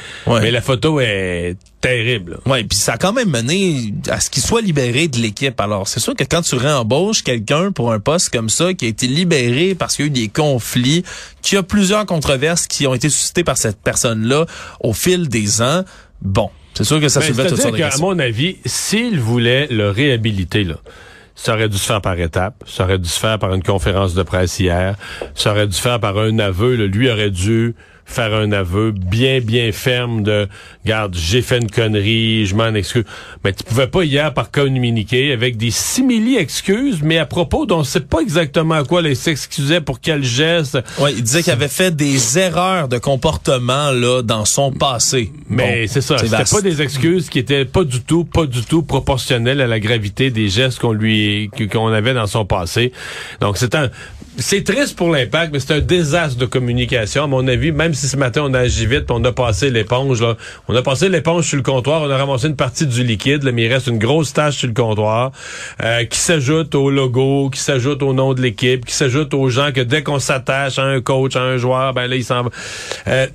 la 0.52 0.62
photo 0.62 1.00
est 1.00 1.56
terrible. 1.82 2.40
Oui, 2.46 2.64
puis 2.64 2.78
ça 2.78 2.94
a 2.94 2.98
quand 2.98 3.14
même 3.14 3.30
mené 3.30 3.94
à 4.10 4.20
ce 4.20 4.30
qu'il 4.30 4.44
soit 4.44 4.62
libéré 4.62 5.08
de 5.08 5.18
l'équipe. 5.18 5.60
Alors, 5.60 5.88
c'est 5.88 6.00
sûr 6.00 6.16
que 6.16 6.24
quand 6.24 6.42
tu 6.42 6.56
réembauches 6.56 7.24
quelqu'un 7.24 7.72
pour 7.72 7.92
un 7.92 8.00
poste 8.00 8.30
comme 8.30 8.50
ça, 8.50 8.74
qui 8.74 8.86
a 8.86 8.88
été 8.88 9.08
libéré 9.08 9.76
parce 9.76 9.96
qu'il 9.96 10.06
y 10.06 10.08
a 10.08 10.10
eu 10.10 10.14
des 10.14 10.28
conflits, 10.28 11.04
qu'il 11.42 11.56
y 11.56 11.60
a 11.60 11.64
plusieurs 11.64 12.06
controverses 12.06 12.68
qui 12.68 12.88
ont 12.88 12.94
été 12.94 13.10
suscitées 13.10 13.44
par 13.44 13.58
cette 13.58 13.82
personne-là 13.82 14.46
au 14.80 14.94
fil 14.94 15.30
des 15.30 15.62
ans, 15.62 15.84
bon, 16.22 16.50
c'est 16.76 16.84
sûr 16.84 17.00
que 17.00 17.08
ça 17.08 17.22
ben, 17.22 17.28
soulevait 17.28 17.50
toutes 17.50 17.62
sortes 17.62 17.78
de. 17.78 17.84
À 17.84 17.98
mon 18.00 18.20
avis, 18.20 18.58
s'il 18.66 19.20
voulait 19.20 19.68
le 19.68 19.90
réhabiliter, 19.90 20.66
là, 20.66 20.76
ça 21.36 21.54
aurait 21.54 21.70
dû 21.70 21.78
se 21.78 21.86
faire 21.86 22.02
par 22.02 22.20
étapes. 22.20 22.64
Ça 22.66 22.84
aurait 22.84 23.00
dû 23.00 23.10
se 23.10 23.20
faire 23.20 23.40
par 23.40 23.54
une 23.54 23.64
conférence 23.64 24.14
de 24.14 24.24
presse 24.24 24.60
hier. 24.60 24.96
Ça 25.36 25.52
aurait 25.52 25.68
dû 25.68 25.74
se 25.74 25.82
faire 25.82 26.00
par 26.00 26.18
un 26.18 26.40
aveu. 26.40 26.76
Lui 26.76 27.10
aurait 27.10 27.30
dû 27.30 27.76
faire 28.06 28.34
un 28.34 28.52
aveu 28.52 28.92
bien, 28.92 29.42
bien 29.42 29.72
ferme 29.72 30.24
de 30.24 30.48
Garde, 30.86 31.16
j'ai 31.18 31.42
fait 31.42 31.58
une 31.58 31.70
connerie, 31.70 32.46
je 32.46 32.56
m'en 32.56 32.74
excuse. 32.74 33.04
Mais 33.44 33.52
tu 33.52 33.64
pouvais 33.64 33.88
pas 33.88 34.04
hier 34.04 34.34
par 34.34 34.52
communiquer 34.52 35.34
avec 35.34 35.58
des 35.58 35.72
simili 35.72 36.38
excuses, 36.38 37.02
mais 37.04 37.18
à 37.18 37.26
propos 37.26 37.66
dont 37.66 37.80
on 37.80 37.84
sait 37.84 38.02
pas 38.02 38.20
exactement 38.20 38.76
à 38.76 38.84
quoi 38.84 39.02
il 39.02 39.16
s'excusait 39.16 39.82
pour 39.82 40.00
quel 40.00 40.24
geste. 40.24 40.78
Ouais, 41.00 41.14
il 41.14 41.24
disait 41.24 41.44
qu'il 41.44 41.52
avait 41.52 41.68
fait 41.68 41.96
des 41.96 42.40
erreurs 42.40 42.88
de 42.88 43.00
comportement 43.00 43.92
là 43.92 44.22
dans 44.22 44.46
son 44.46 44.72
passé. 44.72 45.32
Mais 45.50 45.88
c'est 45.88 46.02
ça, 46.02 46.18
c'était 46.18 46.38
pas 46.50 46.62
des 46.62 46.82
excuses 46.82 47.30
qui 47.30 47.40
étaient 47.40 47.66
pas 47.66 47.84
du 47.84 48.02
tout, 48.02 48.24
pas 48.24 48.46
du 48.46 48.64
tout 48.64 48.84
proportionnelles 48.84 49.62
à 49.62 49.68
la 49.68 49.80
gravité 49.80 50.30
des 50.30 50.50
gestes 50.50 50.80
qu'on 50.80 50.94
lui 50.94 51.50
qu'on 51.72 51.88
avait 51.88 52.14
dans 52.14 52.28
son 52.28 52.46
passé. 52.46 52.92
Donc 53.42 53.58
c'est 53.58 53.76
un 53.76 53.90
c'est 54.38 54.64
triste 54.64 54.96
pour 54.96 55.10
l'impact, 55.10 55.54
mais 55.54 55.60
c'est 55.60 55.74
un 55.74 55.80
désastre 55.80 56.38
de 56.38 56.46
communication 56.46 57.24
à 57.24 57.28
mon 57.28 57.48
avis, 57.48 57.72
même 57.72 57.94
si 57.96 58.08
ce 58.08 58.18
matin 58.18 58.42
on 58.46 58.54
a 58.54 58.60
agi 58.60 58.86
vite, 58.86 59.10
on 59.10 59.24
a 59.24 59.32
passé 59.32 59.70
l'éponge 59.70 60.22
là, 60.22 60.36
on 60.68 60.76
a 60.76 60.82
passé 60.82 61.10
l'éponge 61.10 61.46
sur 61.46 61.58
le 61.58 61.64
comptoir, 61.64 62.02
on 62.02 62.10
a 62.10 62.18
ramassé 62.18 62.48
une 62.48 62.56
partie 62.56 62.86
du 62.86 63.04
liquide, 63.04 63.44
mais 63.54 63.66
il 63.66 63.74
reste 63.74 63.88
une 63.88 64.00
grosse 64.00 64.34
tâche 64.34 64.58
sur 64.58 64.68
le 64.68 64.74
comptoir 64.74 65.32
euh, 65.84 66.06
qui 66.06 66.20
s'ajoute 66.20 66.76
au 66.76 66.90
logo, 66.90 67.50
qui 67.50 67.60
s'ajoute 67.60 68.04
au 68.04 68.14
nom 68.14 68.34
de 68.34 68.42
l'équipe, 68.42 68.86
qui 68.86 68.94
s'ajoute 68.94 69.34
aux 69.34 69.50
gens 69.50 69.72
que 69.72 69.82
dès 69.82 70.04
qu'on 70.04 70.20
s'attache 70.20 70.80
à 70.80 70.84
un 70.84 71.02
coach, 71.02 71.36
à 71.36 71.42
un 71.42 71.58
joueur, 71.58 71.94
ben 71.94 72.08
là 72.08 72.16
il 72.16 72.24
s'en 72.24 72.44
va. 72.44 72.50
Euh, 73.08 73.28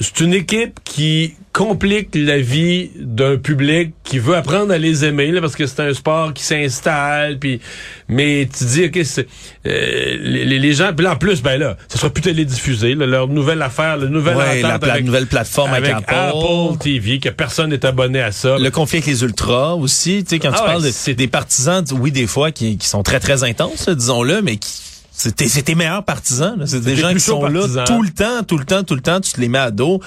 c'est 0.00 0.20
une 0.20 0.34
équipe 0.34 0.80
qui 0.84 1.34
complique 1.52 2.08
la 2.14 2.38
vie 2.38 2.90
d'un 2.96 3.36
public 3.36 3.94
qui 4.02 4.18
veut 4.18 4.34
apprendre 4.34 4.72
à 4.72 4.78
les 4.78 5.04
aimer 5.04 5.30
là, 5.30 5.40
parce 5.40 5.54
que 5.54 5.66
c'est 5.66 5.80
un 5.80 5.94
sport 5.94 6.34
qui 6.34 6.42
s'installe 6.42 7.38
puis 7.38 7.60
mais 8.08 8.48
tu 8.52 8.64
dis 8.64 8.84
ok 8.86 9.00
c'est 9.04 9.28
euh, 9.66 10.16
les, 10.20 10.58
les, 10.58 10.72
gens 10.72 10.92
puis 10.92 11.06
en 11.06 11.14
plus 11.14 11.42
ben 11.42 11.58
là 11.58 11.76
ça 11.86 11.98
sera 11.98 12.10
plus 12.10 12.22
télédiffusé 12.22 12.96
là, 12.96 13.06
leur 13.06 13.28
nouvelle 13.28 13.62
affaire 13.62 13.96
la 13.96 14.08
nouvelle 14.08 14.36
ouais, 14.36 14.62
la, 14.62 14.74
avec, 14.74 15.04
nouvelle 15.04 15.26
plateforme 15.26 15.72
avec, 15.72 15.92
Apple. 15.92 16.76
TV 16.80 17.20
que 17.20 17.28
personne 17.28 17.70
n'est 17.70 17.86
abonné 17.86 18.20
à 18.20 18.32
ça 18.32 18.58
le 18.58 18.70
conflit 18.70 18.98
avec 18.98 19.06
les 19.06 19.22
ultras 19.22 19.74
aussi 19.74 20.24
tu 20.24 20.30
sais 20.30 20.38
quand 20.40 20.50
tu 20.50 20.58
ah 20.60 20.66
parles 20.66 20.82
c'est 20.90 21.14
des 21.14 21.28
partisans 21.28 21.84
oui 21.92 22.10
des 22.10 22.26
fois 22.26 22.50
qui, 22.50 22.78
qui 22.78 22.88
sont 22.88 23.04
très 23.04 23.20
très 23.20 23.44
intenses 23.44 23.88
disons-le 23.88 24.42
mais 24.42 24.56
qui 24.56 24.93
c'était 25.16 25.46
tes 25.46 25.74
meilleurs 25.76 26.04
partisans. 26.04 26.60
C'est 26.66 26.80
des 26.80 26.96
gens 26.96 27.12
qui 27.12 27.20
sont 27.20 27.46
là 27.46 27.84
tout 27.84 28.02
le 28.02 28.10
temps, 28.10 28.42
tout 28.42 28.58
le 28.58 28.64
temps, 28.64 28.82
tout 28.82 28.96
le 28.96 29.00
temps. 29.00 29.20
Tu 29.20 29.32
te 29.32 29.40
les 29.40 29.48
mets 29.48 29.58
à 29.58 29.70
dos. 29.70 30.00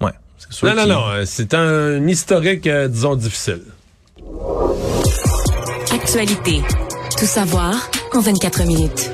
Ouais, 0.00 0.12
c'est 0.38 0.52
sûr. 0.52 0.68
Non, 0.68 0.76
non, 0.76 0.86
non. 0.86 1.08
Euh, 1.08 1.24
c'est 1.26 1.52
un 1.52 2.06
historique, 2.06 2.66
euh, 2.68 2.86
disons, 2.86 3.16
difficile. 3.16 3.62
Actualité. 5.92 6.62
Tout 7.18 7.26
savoir 7.26 7.74
en 8.14 8.20
24 8.20 8.64
minutes. 8.64 9.10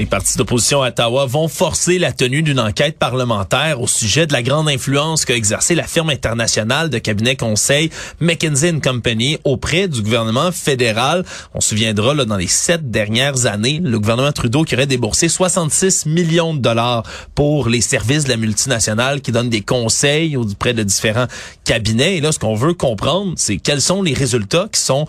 Les 0.00 0.06
partis 0.06 0.38
d'opposition 0.38 0.82
à 0.82 0.88
Ottawa 0.88 1.26
vont 1.26 1.46
forcer 1.46 1.98
la 1.98 2.10
tenue 2.10 2.40
d'une 2.40 2.58
enquête 2.58 2.98
parlementaire 2.98 3.82
au 3.82 3.86
sujet 3.86 4.26
de 4.26 4.32
la 4.32 4.42
grande 4.42 4.66
influence 4.66 5.26
qu'a 5.26 5.36
exercé 5.36 5.74
la 5.74 5.82
firme 5.82 6.08
internationale 6.08 6.88
de 6.88 6.96
cabinet 6.96 7.36
conseil 7.36 7.90
McKinsey 8.18 8.80
Company 8.80 9.36
auprès 9.44 9.88
du 9.88 10.00
gouvernement 10.00 10.52
fédéral. 10.52 11.22
On 11.52 11.60
se 11.60 11.68
souviendra, 11.68 12.14
là, 12.14 12.24
dans 12.24 12.38
les 12.38 12.46
sept 12.46 12.90
dernières 12.90 13.44
années, 13.44 13.78
le 13.84 13.98
gouvernement 13.98 14.32
Trudeau 14.32 14.64
qui 14.64 14.74
aurait 14.74 14.86
déboursé 14.86 15.28
66 15.28 16.06
millions 16.06 16.54
de 16.54 16.60
dollars 16.60 17.02
pour 17.34 17.68
les 17.68 17.82
services 17.82 18.24
de 18.24 18.30
la 18.30 18.38
multinationale 18.38 19.20
qui 19.20 19.32
donnent 19.32 19.50
des 19.50 19.60
conseils 19.60 20.34
auprès 20.34 20.72
de 20.72 20.82
différents 20.82 21.26
cabinets. 21.64 22.16
Et 22.16 22.20
là, 22.22 22.32
ce 22.32 22.38
qu'on 22.38 22.54
veut 22.54 22.72
comprendre, 22.72 23.34
c'est 23.36 23.58
quels 23.58 23.82
sont 23.82 24.00
les 24.00 24.14
résultats 24.14 24.66
qui 24.72 24.80
sont 24.80 25.06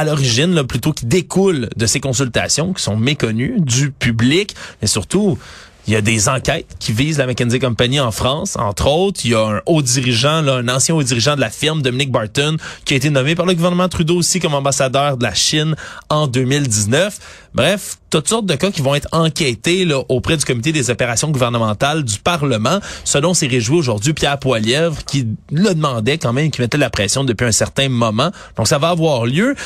à 0.00 0.04
l'origine, 0.04 0.54
là, 0.54 0.64
plutôt 0.64 0.92
qui 0.92 1.04
découlent 1.04 1.68
de 1.76 1.86
ces 1.86 2.00
consultations 2.00 2.72
qui 2.72 2.82
sont 2.82 2.96
méconnues 2.96 3.56
du 3.58 3.90
public, 3.90 4.56
mais 4.80 4.88
surtout 4.88 5.38
il 5.86 5.94
y 5.94 5.96
a 5.96 6.02
des 6.02 6.28
enquêtes 6.28 6.76
qui 6.78 6.92
visent 6.92 7.18
la 7.18 7.26
McKinsey 7.26 7.58
Company 7.58 8.00
en 8.00 8.12
France, 8.12 8.56
entre 8.56 8.86
autres. 8.86 9.20
Il 9.24 9.32
y 9.32 9.34
a 9.34 9.40
un 9.40 9.60
haut 9.66 9.82
dirigeant, 9.82 10.40
là, 10.40 10.56
un 10.56 10.68
ancien 10.68 10.94
haut 10.94 11.02
dirigeant 11.02 11.36
de 11.36 11.40
la 11.40 11.50
firme, 11.50 11.82
Dominic 11.82 12.12
Barton, 12.12 12.56
qui 12.84 12.94
a 12.94 12.96
été 12.96 13.10
nommé 13.10 13.34
par 13.34 13.46
le 13.46 13.54
gouvernement 13.54 13.88
Trudeau 13.88 14.16
aussi 14.16 14.40
comme 14.40 14.54
ambassadeur 14.54 15.16
de 15.16 15.24
la 15.24 15.34
Chine 15.34 15.74
en 16.08 16.26
2019. 16.26 17.18
Bref, 17.54 17.98
toutes 18.10 18.28
sortes 18.28 18.46
de 18.46 18.54
cas 18.54 18.70
qui 18.70 18.82
vont 18.82 18.94
être 18.94 19.08
enquêtés 19.12 19.84
là, 19.84 20.00
auprès 20.08 20.36
du 20.36 20.44
comité 20.44 20.70
des 20.70 20.90
opérations 20.90 21.30
gouvernementales 21.30 22.04
du 22.04 22.18
Parlement, 22.18 22.78
ce 23.04 23.18
dont 23.18 23.34
s'est 23.34 23.48
réjoui 23.48 23.78
aujourd'hui 23.78 24.12
Pierre 24.12 24.38
Poilièvre, 24.38 25.04
qui 25.04 25.26
le 25.50 25.74
demandait 25.74 26.18
quand 26.18 26.32
même, 26.32 26.50
qui 26.50 26.60
mettait 26.60 26.78
la 26.78 26.90
pression 26.90 27.24
depuis 27.24 27.46
un 27.46 27.52
certain 27.52 27.88
moment. 27.88 28.30
Donc 28.56 28.68
ça 28.68 28.78
va 28.78 28.90
avoir 28.90 29.26
lieu 29.26 29.56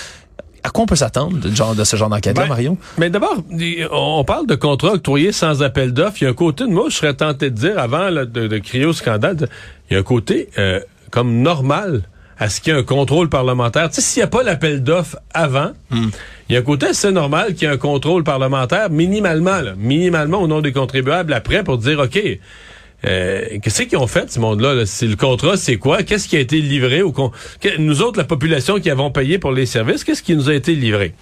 à 0.67 0.71
quoi 0.71 0.85
on 0.85 0.87
peut 0.87 0.97
s'attendre 0.97 1.37
de, 1.39 1.55
genre, 1.55 1.75
de 1.75 1.85
ce 1.85 1.95
genre 1.97 2.09
d'enquête-là, 2.09 2.43
Ben, 2.45 2.49
Mario? 2.49 2.79
Mais 2.99 3.11
d'abord, 3.11 3.37
on 3.93 4.25
parle 4.25 4.47
de 4.47 4.55
contrats 4.55 4.93
octroyés 4.95 5.31
sans 5.31 5.63
appel 5.63 5.93
d'offres. 5.93 6.17
Il 6.21 6.25
y 6.25 6.27
a 6.27 6.31
un 6.31 6.35
côté 6.35 6.65
de 6.65 6.71
moi, 6.71 6.87
je 6.89 6.97
serais 6.97 7.15
tenté 7.15 7.51
de 7.51 7.55
dire, 7.55 7.79
avant 7.79 8.09
là, 8.09 8.25
de, 8.25 8.47
de 8.49 8.59
crier 8.59 8.87
au 8.87 8.93
scandale, 8.95 9.37
de- 9.37 9.49
il 9.91 9.95
y 9.95 9.97
a 9.97 10.01
un 10.01 10.03
côté 10.03 10.49
euh, 10.59 10.81
comme 11.11 11.43
normal 11.43 12.03
à 12.39 12.49
ce 12.49 12.61
qu'il 12.61 12.73
y 12.73 12.77
ait 12.77 12.81
un 12.81 12.83
contrôle 12.83 13.29
parlementaire. 13.29 13.89
Tu 13.91 13.97
sais, 13.97 14.01
s'il 14.01 14.21
n'y 14.21 14.25
a 14.25 14.29
pas 14.29 14.43
l'appel 14.43 14.83
d'offres 14.83 15.19
avant, 15.35 15.71
il 15.93 16.09
y 16.49 16.57
a 16.57 16.59
un 16.59 16.63
côté 16.63 16.87
assez 16.87 17.13
normal 17.13 17.55
qu'il 17.55 17.69
y 17.69 17.71
ait 17.71 17.75
un 17.75 17.79
contrôle 17.79 18.25
parlementaire 18.25 18.91
minimalement, 18.91 19.61
là, 19.61 19.75
minimalement 19.77 20.39
au 20.41 20.49
nom 20.49 20.61
des 20.61 20.73
contribuables 20.73 21.33
après 21.33 21.63
pour 21.63 21.79
dire, 21.79 22.01
OK, 22.01 22.19
euh, 23.07 23.59
qu'est-ce 23.63 23.83
qu'ils 23.83 23.99
ont 23.99 24.07
fait, 24.07 24.31
ce 24.31 24.41
monde-là? 24.41 24.75
là? 24.75 24.83
Le 25.03 25.15
contrat, 25.17 25.57
c'est 25.57 25.77
quoi? 25.77 26.03
Qu'est-ce 26.03 26.29
qui 26.29 26.37
a 26.37 26.41
été 26.41 26.61
livré 26.61 27.03
au 27.03 27.13
con... 27.13 27.31
que- 27.61 27.77
Nous 27.79 28.03
autres, 28.03 28.19
la 28.19 28.25
population 28.25 28.79
qui 28.81 28.91
avons 28.91 29.11
payé 29.11 29.39
pour 29.39 29.53
les 29.53 29.67
services, 29.67 30.05
qu'est-ce 30.05 30.23
qui 30.23 30.35
nous 30.37 30.49
a 30.49 30.55
été 30.55 30.75
livré? 30.75 31.13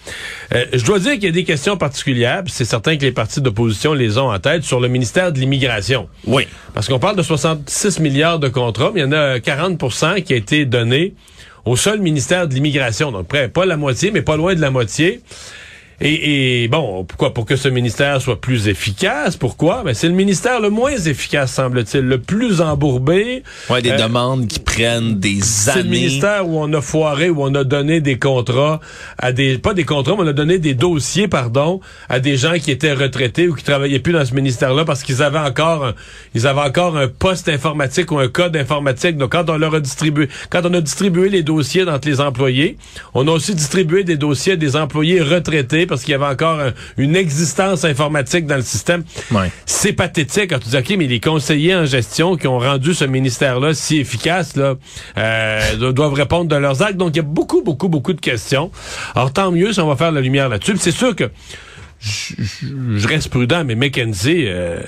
Euh, 0.55 0.65
je 0.73 0.85
dois 0.85 0.99
dire 0.99 1.13
qu'il 1.15 1.25
y 1.25 1.29
a 1.29 1.33
des 1.33 1.45
questions 1.45 1.77
particulières, 1.77 2.43
c'est 2.47 2.65
certain 2.65 2.97
que 2.97 3.03
les 3.03 3.13
partis 3.13 3.41
d'opposition 3.41 3.95
les 3.95 4.19
ont 4.19 4.31
en 4.31 4.39
tête 4.39 4.63
sur 4.65 4.81
le 4.81 4.89
ministère 4.89 5.33
de 5.33 5.39
l'immigration. 5.41 6.09
Oui. 6.27 6.47
Parce 6.75 6.89
qu'on 6.89 6.99
parle 6.99 7.17
de 7.17 7.23
66 7.23 8.01
milliards 8.01 8.39
de 8.39 8.49
contrats, 8.49 8.91
mais 8.95 9.01
il 9.01 9.05
y 9.05 9.07
en 9.07 9.13
a 9.13 9.39
40% 9.39 10.23
qui 10.23 10.33
a 10.33 10.37
été 10.37 10.65
donné 10.65 11.15
au 11.65 11.77
seul 11.77 12.01
ministère 12.01 12.49
de 12.49 12.55
l'immigration. 12.55 13.13
Donc, 13.13 13.29
près, 13.29 13.49
pas 13.49 13.67
la 13.67 13.77
moitié, 13.77 14.11
mais 14.11 14.23
pas 14.23 14.37
loin 14.37 14.55
de 14.55 14.61
la 14.61 14.71
moitié. 14.71 15.21
Et, 16.05 16.65
et, 16.65 16.69
bon, 16.69 17.05
pourquoi? 17.05 17.33
Pour 17.33 17.47
que 17.47 17.55
ce 17.55 17.69
ministère 17.69 18.21
soit 18.21 18.41
plus 18.41 18.67
efficace. 18.67 19.37
Pourquoi? 19.37 19.83
Ben, 19.85 19.95
c'est 19.95 20.09
le 20.09 20.15
ministère 20.15 20.61
le 20.61 20.69
moins 20.69 20.91
efficace, 20.97 21.53
semble-t-il, 21.53 22.01
le 22.05 22.19
plus 22.19 22.61
embourbé. 22.61 23.45
Ouais, 23.71 23.81
des 23.83 23.91
Euh, 23.93 23.99
demandes 24.09 24.49
qui 24.49 24.59
prennent 24.59 25.21
des 25.21 25.39
c'est 25.41 25.75
le 25.75 25.81
années. 25.83 25.91
ministère 25.91 26.49
où 26.49 26.59
on 26.59 26.73
a 26.73 26.81
foiré, 26.81 27.31
où 27.31 27.43
on 27.45 27.55
a 27.55 27.63
donné 27.63 28.01
des 28.01 28.19
contrats 28.19 28.81
à 29.17 29.31
des, 29.31 29.59
pas 29.59 29.75
des 29.75 29.85
contrats, 29.85 30.17
mais 30.17 30.25
on 30.25 30.27
a 30.27 30.33
donné 30.33 30.59
des 30.59 30.75
dossiers, 30.75 31.29
pardon, 31.29 31.81
à 32.09 32.19
des 32.19 32.37
gens 32.37 32.55
qui 32.59 32.73
étaient 32.73 32.93
retraités 32.95 33.47
ou 33.47 33.55
qui 33.55 33.63
travaillaient 33.63 34.01
plus 34.01 34.13
dans 34.13 34.25
ce 34.25 34.35
ministère-là 34.35 34.85
parce 34.85 35.05
qu'ils 35.05 35.23
avaient 35.23 35.39
encore, 35.39 35.85
un, 35.87 35.95
ils 36.35 36.49
avaient 36.49 36.63
encore 36.63 36.97
un 36.97 37.07
poste 37.07 37.49
informatique 37.49 38.11
ou 38.11 38.19
un 38.19 38.29
code 38.29 38.57
informatique. 38.57 39.17
Donc, 39.19 39.31
quand 39.33 39.49
on 39.49 39.57
leur 39.57 39.77
a 39.77 39.81
distribué, 39.81 40.29
quand 40.51 40.63
on 40.65 40.75
a 40.75 40.81
distribué 40.81 41.29
les 41.29 41.45
dossiers 41.45 41.85
entre 41.89 42.09
les 42.09 42.21
employés, 42.21 42.77
on 43.15 43.29
a 43.29 43.31
aussi 43.31 43.55
distribué 43.55 44.03
des 44.03 44.17
dossiers 44.17 44.55
à 44.55 44.57
des 44.57 44.75
employés 44.75 45.23
retraités 45.23 45.87
parce 45.93 46.03
qu'il 46.05 46.13
y 46.13 46.15
avait 46.15 46.27
encore 46.27 46.59
un- 46.61 46.73
une 46.97 47.15
existence 47.17 47.85
informatique 47.85 48.47
dans 48.47 48.57
le 48.57 48.63
système. 48.63 49.05
Ouais. 49.31 49.51
C'est 49.67 49.93
pathétique 49.93 50.51
quand 50.51 50.59
tu 50.59 50.69
dis, 50.71 50.77
OK, 50.77 50.95
mais 50.99 51.07
les 51.07 51.21
conseillers 51.21 51.75
en 51.77 51.85
gestion 51.85 52.37
qui 52.37 52.47
ont 52.49 52.59
rendu 52.59 52.95
ce 52.95 53.05
ministère-là 53.05 53.75
si 53.75 53.99
efficace, 53.99 54.57
là, 54.57 54.75
euh, 55.19 55.77
do- 55.77 55.93
doivent 55.93 56.15
répondre 56.15 56.47
de 56.49 56.57
leurs 56.57 56.83
actes. 56.83 56.97
Donc, 56.97 57.11
il 57.15 57.19
y 57.19 57.21
a 57.21 57.23
beaucoup, 57.23 57.63
beaucoup, 57.63 57.89
beaucoup 57.89 58.13
de 58.13 58.21
questions. 58.21 58.71
Alors, 59.15 59.33
tant 59.33 59.51
mieux 59.53 59.73
si 59.73 59.81
on 59.81 59.87
va 59.89 59.97
faire 59.97 60.13
la 60.13 60.21
lumière 60.21 60.49
là-dessus. 60.49 60.75
C'est 60.79 60.91
sûr 60.91 61.15
que 61.15 61.31
je- 62.01 62.35
je 62.39 62.67
je 62.99 63.09
reste 63.09 63.29
prudent, 63.29 63.65
mais 63.65 63.75
McKenzie, 63.75 64.45
euh, 64.47 64.81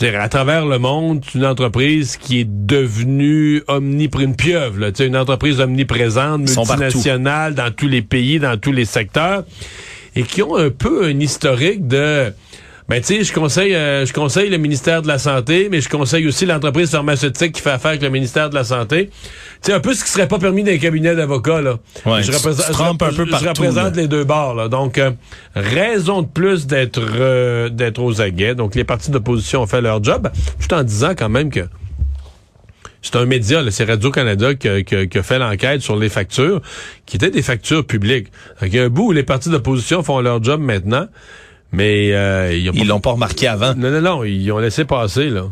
à 0.00 0.28
travers 0.28 0.64
le 0.66 0.78
monde, 0.78 1.24
c'est 1.26 1.38
une 1.38 1.44
entreprise 1.46 2.16
qui 2.16 2.40
est 2.40 2.46
devenue 2.48 3.62
omnipr 3.66 4.20
une 4.20 4.36
pieuvre, 4.36 4.78
là, 4.78 4.90
une 5.00 5.16
entreprise 5.16 5.58
omniprésente, 5.60 6.42
multinationale, 6.76 7.54
dans 7.54 7.70
tous 7.72 7.88
les 7.88 8.02
pays, 8.02 8.38
dans 8.38 8.56
tous 8.58 8.70
les 8.72 8.84
secteurs, 8.84 9.42
et 10.18 10.24
qui 10.24 10.42
ont 10.42 10.56
un 10.56 10.70
peu 10.70 11.04
un 11.06 11.18
historique 11.20 11.86
de... 11.88 12.32
Ben, 12.88 13.02
tu 13.02 13.16
sais, 13.18 13.22
je 13.22 13.34
conseille, 13.34 13.74
euh, 13.74 14.06
je 14.06 14.14
conseille 14.14 14.48
le 14.48 14.56
ministère 14.56 15.02
de 15.02 15.08
la 15.08 15.18
Santé, 15.18 15.68
mais 15.70 15.82
je 15.82 15.90
conseille 15.90 16.26
aussi 16.26 16.46
l'entreprise 16.46 16.90
pharmaceutique 16.90 17.52
qui 17.52 17.60
fait 17.60 17.68
affaire 17.68 17.90
avec 17.90 18.00
le 18.02 18.08
ministère 18.08 18.48
de 18.48 18.54
la 18.54 18.64
Santé. 18.64 19.10
Tu 19.10 19.16
sais, 19.60 19.72
un 19.74 19.80
peu 19.80 19.92
ce 19.92 20.02
qui 20.04 20.10
serait 20.10 20.26
pas 20.26 20.38
permis 20.38 20.62
dans 20.62 20.70
les 20.70 20.78
cabinets 20.78 21.14
d'avocats, 21.14 21.60
là. 21.60 21.76
Ouais, 22.06 22.22
je 22.22 22.32
représente, 22.32 23.02
un 23.02 23.08
peu 23.10 23.26
je- 23.26 23.30
partout, 23.30 23.44
Je 23.44 23.48
représente 23.50 23.94
là. 23.96 24.02
les 24.02 24.08
deux 24.08 24.24
bords, 24.24 24.54
là. 24.54 24.68
Donc, 24.68 24.96
euh, 24.96 25.10
raison 25.54 26.22
de 26.22 26.28
plus 26.28 26.66
d'être 26.66 26.98
euh, 26.98 27.68
d'être 27.68 27.98
aux 28.02 28.22
aguets. 28.22 28.54
Donc, 28.54 28.74
les 28.74 28.84
partis 28.84 29.10
d'opposition 29.10 29.60
ont 29.60 29.66
fait 29.66 29.82
leur 29.82 30.02
job, 30.02 30.30
tout 30.58 30.74
en 30.74 30.82
disant 30.82 31.10
quand 31.14 31.28
même 31.28 31.50
que 31.50 31.66
c'est 33.02 33.16
un 33.16 33.24
média, 33.26 33.62
c'est 33.70 33.84
Radio-Canada 33.84 34.54
qui, 34.54 34.68
a- 34.68 34.82
qui 34.82 34.94
a- 34.96 35.06
qui 35.06 35.18
a 35.18 35.22
fait 35.22 35.38
l'enquête 35.38 35.80
sur 35.82 35.96
les 35.96 36.08
factures, 36.08 36.60
qui 37.06 37.16
étaient 37.16 37.30
des 37.30 37.42
factures 37.42 37.86
publiques. 37.86 38.28
Donc, 38.60 38.70
il 38.72 38.76
y 38.76 38.78
a 38.80 38.84
un 38.84 38.88
bout 38.88 39.08
où 39.08 39.12
les 39.12 39.22
partis 39.22 39.48
d'opposition 39.50 40.02
font 40.02 40.20
leur 40.20 40.42
job 40.42 40.60
maintenant, 40.60 41.06
mais 41.72 42.12
euh, 42.12 42.52
ils 42.52 42.68
ont 42.68 42.72
Ils 42.74 42.80
pas- 42.80 42.86
l'ont 42.86 43.00
pas 43.00 43.10
remarqué 43.12 43.46
avant. 43.46 43.74
Non, 43.74 43.90
non, 43.90 44.00
non, 44.00 44.24
ils 44.24 44.50
ont 44.52 44.58
laissé 44.58 44.84
passer, 44.84 45.30
là. 45.30 45.44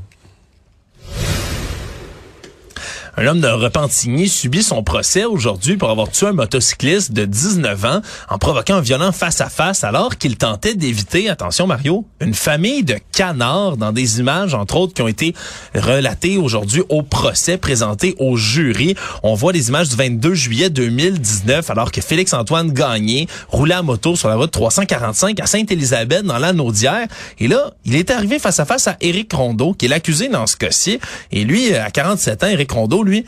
Un 3.19 3.29
homme 3.29 3.41
de 3.41 3.49
Repentigny 3.49 4.29
subit 4.29 4.63
son 4.63 4.83
procès 4.83 5.25
aujourd'hui 5.25 5.79
pour 5.79 5.89
avoir 5.89 6.11
tué 6.11 6.27
un 6.27 6.33
motocycliste 6.33 7.13
de 7.13 7.25
19 7.25 7.85
ans 7.87 8.03
en 8.29 8.37
provoquant 8.37 8.75
un 8.75 8.81
violent 8.83 9.11
face-à-face 9.11 9.85
alors 9.85 10.19
qu'il 10.19 10.37
tentait 10.37 10.75
d'éviter, 10.75 11.31
attention 11.31 11.67
Mario, 11.67 12.05
une 12.21 12.35
famille 12.35 12.85
de 12.85 12.97
canards 13.13 13.79
dans 13.79 13.91
des 13.91 14.21
images, 14.21 14.53
entre 14.53 14.77
autres, 14.77 14.93
qui 14.93 15.01
ont 15.01 15.09
été 15.09 15.35
relatées 15.75 16.37
aujourd'hui 16.37 16.83
au 16.91 17.03
procès 17.03 17.57
présenté 17.57 18.15
au 18.19 18.37
jury. 18.37 18.95
On 19.23 19.33
voit 19.33 19.55
des 19.55 19.69
images 19.69 19.89
du 19.89 19.97
22 19.97 20.35
juillet 20.35 20.69
2019 20.69 21.71
alors 21.71 21.93
que 21.93 22.03
Félix-Antoine 22.03 22.71
Gagné 22.71 23.29
roulait 23.49 23.77
à 23.77 23.83
moto 23.83 24.15
sur 24.15 24.29
la 24.29 24.37
route 24.37 24.51
345 24.51 25.41
à 25.41 25.47
Sainte-Élisabeth 25.47 26.27
dans 26.27 26.39
la 26.39 26.53
Naudière. 26.53 27.09
Et 27.39 27.49
là, 27.49 27.71
il 27.87 27.97
est 27.97 28.11
arrivé 28.11 28.39
face 28.39 28.61
à 28.61 28.67
face 28.67 28.89
à 28.89 28.99
Éric 29.01 29.33
Rondeau, 29.33 29.73
qui 29.73 29.87
est 29.87 29.89
l'accusé 29.89 30.29
dans 30.29 30.47
ce 30.47 30.59
cas-ci. 30.59 31.01
Et 31.33 31.45
lui, 31.45 31.75
à 31.75 31.91
47 31.91 32.45
ans, 32.45 32.49
Éric 32.49 32.73
Rondeau, 32.73 33.06
lui, 33.07 33.25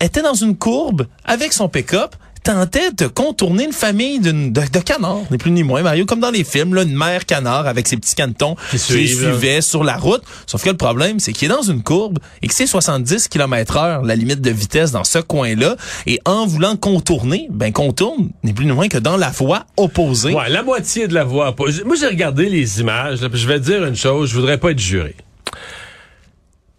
était 0.00 0.22
dans 0.22 0.34
une 0.34 0.56
courbe 0.56 1.06
avec 1.24 1.52
son 1.52 1.68
pick-up, 1.68 2.14
tentait 2.44 2.90
de 2.90 3.06
contourner 3.06 3.66
une 3.66 3.72
famille 3.72 4.18
d'une- 4.18 4.52
de, 4.52 4.62
de 4.62 4.78
canards, 4.80 5.20
ni 5.30 5.38
plus 5.38 5.52
ni 5.52 5.62
moins, 5.62 5.82
Mario, 5.82 6.06
comme 6.06 6.18
dans 6.18 6.32
les 6.32 6.42
films, 6.42 6.74
là, 6.74 6.82
une 6.82 6.96
mère 6.96 7.24
canard 7.24 7.68
avec 7.68 7.86
ses 7.86 7.96
petits 7.96 8.16
canetons 8.16 8.56
qui, 8.72 8.78
les 8.94 9.06
suivait 9.06 9.60
sur 9.60 9.84
la 9.84 9.96
route. 9.96 10.24
Sauf 10.48 10.64
que 10.64 10.70
le 10.70 10.76
problème, 10.76 11.20
c'est 11.20 11.32
qu'il 11.32 11.48
est 11.52 11.54
dans 11.54 11.62
une 11.62 11.84
courbe 11.84 12.18
et 12.42 12.48
que 12.48 12.54
c'est 12.54 12.66
70 12.66 13.28
km 13.28 13.76
heure 13.76 14.02
la 14.02 14.16
limite 14.16 14.40
de 14.40 14.50
vitesse 14.50 14.90
dans 14.90 15.04
ce 15.04 15.20
coin-là. 15.20 15.76
Et 16.06 16.18
en 16.24 16.44
voulant 16.44 16.74
contourner, 16.74 17.46
ben 17.48 17.72
contourne, 17.72 18.30
ni 18.42 18.52
plus 18.52 18.66
ni 18.66 18.72
moins 18.72 18.88
que 18.88 18.98
dans 18.98 19.16
la 19.16 19.30
voie 19.30 19.66
opposée. 19.76 20.34
Ouais, 20.34 20.48
la 20.50 20.64
moitié 20.64 21.06
de 21.06 21.14
la 21.14 21.22
voix. 21.22 21.54
Moi, 21.86 21.94
j'ai 21.96 22.08
regardé 22.08 22.48
les 22.48 22.80
images, 22.80 23.20
là, 23.22 23.28
puis 23.28 23.38
je 23.38 23.46
vais 23.46 23.60
te 23.60 23.66
dire 23.66 23.84
une 23.86 23.94
chose, 23.94 24.30
je 24.30 24.34
voudrais 24.34 24.58
pas 24.58 24.72
être 24.72 24.80
juré. 24.80 25.14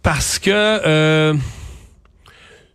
Parce 0.02 0.38
que 0.38 0.50
euh, 0.52 1.32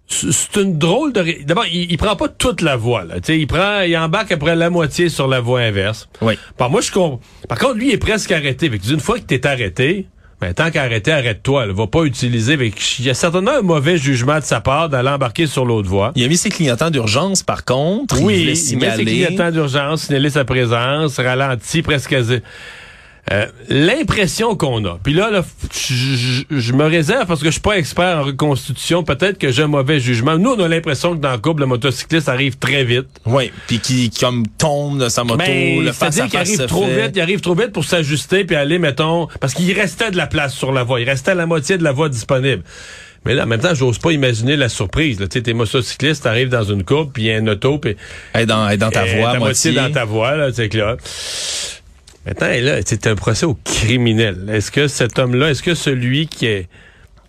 c'est 0.09 0.55
une 0.61 0.77
drôle 0.77 1.13
de... 1.13 1.19
ré- 1.21 1.41
D'abord, 1.45 1.65
il, 1.71 1.91
il 1.91 1.97
prend 1.97 2.15
pas 2.15 2.27
toute 2.27 2.61
la 2.61 2.75
voie. 2.75 3.03
Là. 3.05 3.19
Tu 3.21 3.35
Il 3.35 3.47
prend, 3.47 3.81
il 3.81 3.95
embarque 3.95 4.31
après 4.31 4.55
la 4.55 4.69
moitié 4.69 5.07
sur 5.09 5.27
la 5.27 5.39
voie 5.39 5.61
inverse. 5.61 6.09
Oui. 6.21 6.33
Par, 6.57 6.69
moi, 6.69 6.81
je 6.81 6.91
comp- 6.91 7.21
Par 7.47 7.59
contre, 7.59 7.75
lui, 7.75 7.89
il 7.89 7.93
est 7.93 7.97
presque 7.97 8.31
arrêté. 8.31 8.69
Fait 8.69 8.79
que 8.79 8.91
une 8.91 8.99
fois 8.99 9.19
que 9.19 9.23
t'es 9.25 9.45
arrêté, 9.45 10.07
ben, 10.41 10.53
tant 10.53 10.71
qu'arrêté, 10.71 11.11
arrête-toi. 11.11 11.67
là. 11.67 11.73
Va 11.73 11.85
pas 11.87 12.03
utiliser... 12.05 12.57
Il 12.99 13.05
y 13.05 13.09
a 13.09 13.13
certainement 13.13 13.51
un 13.59 13.61
mauvais 13.61 13.97
jugement 13.97 14.39
de 14.39 14.43
sa 14.43 14.61
part 14.61 14.89
d'aller 14.89 15.09
embarquer 15.09 15.45
sur 15.47 15.63
l'autre 15.65 15.87
voie. 15.89 16.11
Il 16.15 16.23
a 16.23 16.27
mis 16.27 16.37
ses 16.37 16.49
clignotants 16.49 16.89
d'urgence, 16.89 17.43
par 17.43 17.63
contre. 17.65 18.17
il 18.19 18.25
Oui, 18.25 18.57
il 18.71 18.77
met 18.77 18.95
ses 18.95 19.05
clignotants 19.05 19.51
d'urgence, 19.51 20.03
signaler 20.03 20.29
sa 20.31 20.43
présence, 20.45 21.19
ralenti 21.19 21.81
presque... 21.81 22.13
à 22.13 22.21
Euh, 23.31 23.45
l'impression 23.67 24.55
qu'on 24.55 24.83
a. 24.85 24.97
Puis 25.03 25.13
là, 25.13 25.29
là 25.29 25.43
je, 25.71 26.73
me 26.73 26.85
réserve 26.85 27.27
parce 27.27 27.41
que 27.41 27.47
je 27.47 27.51
suis 27.51 27.61
pas 27.61 27.77
expert 27.77 28.17
en 28.17 28.23
reconstitution. 28.23 29.03
Peut-être 29.03 29.37
que 29.37 29.51
j'ai 29.51 29.63
un 29.63 29.67
mauvais 29.67 29.99
jugement. 29.99 30.37
Nous, 30.37 30.49
on 30.49 30.59
a 30.59 30.67
l'impression 30.67 31.15
que 31.15 31.21
dans 31.21 31.31
le 31.31 31.37
couple, 31.37 31.61
le 31.61 31.67
motocycliste 31.67 32.27
arrive 32.27 32.57
très 32.57 32.83
vite. 32.83 33.07
Oui, 33.25 33.51
puis 33.67 33.79
qui 33.79 34.09
comme 34.09 34.47
tombe 34.47 35.03
de 35.03 35.09
sa 35.09 35.23
moto, 35.23 35.37
Ben, 35.37 35.83
le 35.83 35.91
face 35.91 36.17
à 36.19 36.23
qu'il 36.23 36.31
face 36.31 36.47
arrive 36.47 36.61
se 36.61 36.63
trop 36.63 36.87
fait. 36.87 37.03
vite, 37.03 37.11
il 37.15 37.21
arrive 37.21 37.41
trop 37.41 37.55
vite 37.55 37.71
pour 37.71 37.85
s'ajuster 37.85 38.45
puis 38.45 38.55
aller, 38.55 38.79
mettons, 38.79 39.27
parce 39.39 39.53
qu'il 39.53 39.71
restait 39.77 40.09
de 40.09 40.17
la 40.17 40.27
place 40.27 40.55
sur 40.55 40.71
la 40.71 40.83
voie, 40.83 40.99
il 40.99 41.09
restait 41.09 41.35
la 41.35 41.45
moitié 41.45 41.77
de 41.77 41.83
la 41.83 41.91
voie 41.91 42.09
disponible. 42.09 42.63
Mais 43.25 43.33
là, 43.33 43.43
en 43.43 43.47
même 43.47 43.59
temps, 43.59 43.75
j'ose 43.75 43.99
pas 43.99 44.11
imaginer 44.11 44.55
la 44.55 44.69
surprise. 44.69 45.19
là. 45.19 45.27
Tu 45.27 45.37
sais, 45.37 45.43
t'es 45.43 45.53
motocycliste, 45.53 46.23
t'arrives 46.23 46.49
dans 46.49 46.63
une 46.63 46.83
courbe, 46.83 47.11
puis 47.13 47.23
il 47.23 47.25
y 47.27 47.31
a 47.31 47.37
un 47.37 47.47
auto, 47.47 47.77
puis 47.77 47.95
Elle 48.33 48.43
est 48.43 48.45
dans, 48.45 48.67
elle 48.67 48.75
est 48.75 48.77
dans 48.77 48.89
ta 48.89 49.03
voie, 49.03 49.33
la 49.33 49.39
moitié 49.39 49.73
dans 49.73 49.91
ta 49.91 50.05
voie, 50.05 50.35
là, 50.35 50.49
tu 50.49 50.55
sais 50.55 50.69
que 50.69 50.77
là. 50.77 50.95
Maintenant, 52.25 52.47
là, 52.49 52.79
c'est 52.85 53.07
un 53.07 53.15
procès 53.15 53.45
au 53.45 53.57
criminel. 53.63 54.49
Est-ce 54.51 54.71
que 54.71 54.87
cet 54.87 55.17
homme-là, 55.19 55.51
est-ce 55.51 55.63
que 55.63 55.73
celui 55.73 56.27
qui 56.27 56.45
est... 56.45 56.67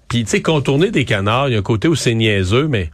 Puis, 0.09 0.25
tu 0.25 0.31
sais, 0.31 0.43
contourner 0.43 0.91
des 0.91 1.05
canards, 1.05 1.49
il 1.49 1.53
y 1.53 1.55
a 1.55 1.59
un 1.61 1.63
côté 1.63 1.87
où 1.89 1.95
c'est 1.95 2.15
niaiseux, 2.15 2.67
mais 2.69 2.91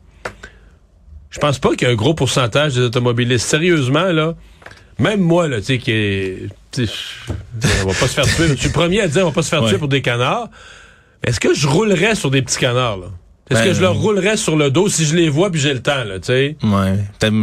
je 1.31 1.39
pense 1.39 1.59
pas 1.59 1.71
qu'il 1.75 1.87
y 1.89 1.91
a 1.91 1.93
un 1.93 1.97
gros 1.97 2.15
pourcentage 2.15 2.75
des 2.75 2.81
automobilistes. 2.83 3.47
Sérieusement, 3.47 4.13
là, 4.13 4.35
même 4.99 5.21
moi, 5.21 5.49
là, 5.49 5.59
tu 5.59 5.65
sais, 5.67 5.79
qui 5.79 5.91
est... 5.93 6.49
On 6.79 7.87
va 7.89 7.95
pas 7.99 8.07
se 8.07 8.15
faire 8.15 8.25
tuer. 8.27 8.49
Je 8.49 8.55
suis 8.57 8.69
le 8.69 8.73
premier 8.75 9.01
à 9.01 9.09
dire 9.09 9.23
on 9.25 9.31
va 9.31 9.35
pas 9.35 9.43
se 9.43 9.49
faire 9.49 9.63
Ouais. 9.63 9.71
tuer 9.71 9.79
pour 9.79 9.89
des 9.89 10.03
canards. 10.03 10.51
Est-ce 11.25 11.41
que 11.41 11.55
je 11.55 11.67
roulerais 11.67 12.15
sur 12.15 12.31
des 12.31 12.43
petits 12.43 12.59
canards, 12.59 12.99
là? 12.99 13.07
Est-ce 13.49 13.61
Ben, 13.61 13.67
que 13.69 13.75
je 13.75 13.81
leur 13.81 13.95
roulerais 13.95 14.37
sur 14.37 14.57
le 14.57 14.71
dos 14.71 14.89
si 14.89 15.07
je 15.07 15.15
les 15.17 15.29
vois 15.31 15.51
puis 15.51 15.61
j'ai 15.61 15.73
le 15.73 15.81
temps, 15.81 16.05
là, 16.05 16.19
tu 16.19 16.27
sais? 16.27 16.57
Ouais. 16.63 16.99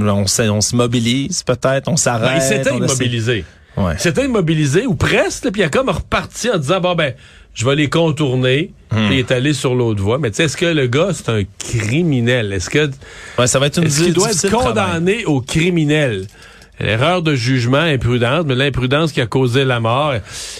On, 0.07 0.27
se- 0.27 0.75
mobilise, 0.75 1.41
peut-être, 1.43 1.88
on 1.88 1.95
s'arrête. 1.98 2.29
Ben, 2.29 2.36
il 2.36 2.41
s'était 2.41 2.72
on 2.72 2.83
essaie- 2.83 2.93
immobilisé. 2.93 3.45
Ouais. 3.77 3.94
Il 3.96 4.00
s'était 4.00 4.25
immobilisé 4.25 4.86
ou 4.86 4.94
presque, 4.96 5.50
puis 5.51 5.62
il 5.62 5.65
a 5.65 5.70
comme 5.70 5.89
reparti 5.89 6.50
en 6.50 6.58
disant 6.58 6.80
bon 6.80 6.96
ben 6.96 7.13
je 7.56 7.65
vais 7.65 7.75
les 7.75 7.89
contourner. 7.89 8.72
Puis 8.89 9.00
il 9.12 9.20
est 9.20 9.32
allé 9.32 9.53
sur 9.53 9.74
l'autre 9.75 10.01
voie. 10.01 10.20
Mais 10.20 10.30
tu 10.30 10.38
sais, 10.38 10.44
est-ce 10.46 10.58
que 10.58 10.65
le 10.65 10.86
gars 10.88 11.10
c'est 11.13 11.30
un 11.30 11.42
criminel? 11.58 12.53
Est-ce 12.53 12.70
que 12.70 12.89
Ouais, 13.38 13.48
ça 13.48 13.58
va 13.60 13.68
être 13.68 13.77
une 13.77 13.86
est-ce 13.86 14.03
qu'il 14.03 14.13
doit 14.13 14.32
être 14.32 14.50
condamné 14.50 15.25
au 15.25 15.42
criminel? 15.42 16.27
L'erreur 16.80 17.22
de 17.22 17.36
jugement 17.36 17.77
imprudente, 17.77 18.48
mais 18.48 18.56
l'imprudence 18.56 19.12
qui 19.12 19.22
a 19.22 19.27
causé 19.27 19.63
la 19.63 19.80
mort. 19.80 20.13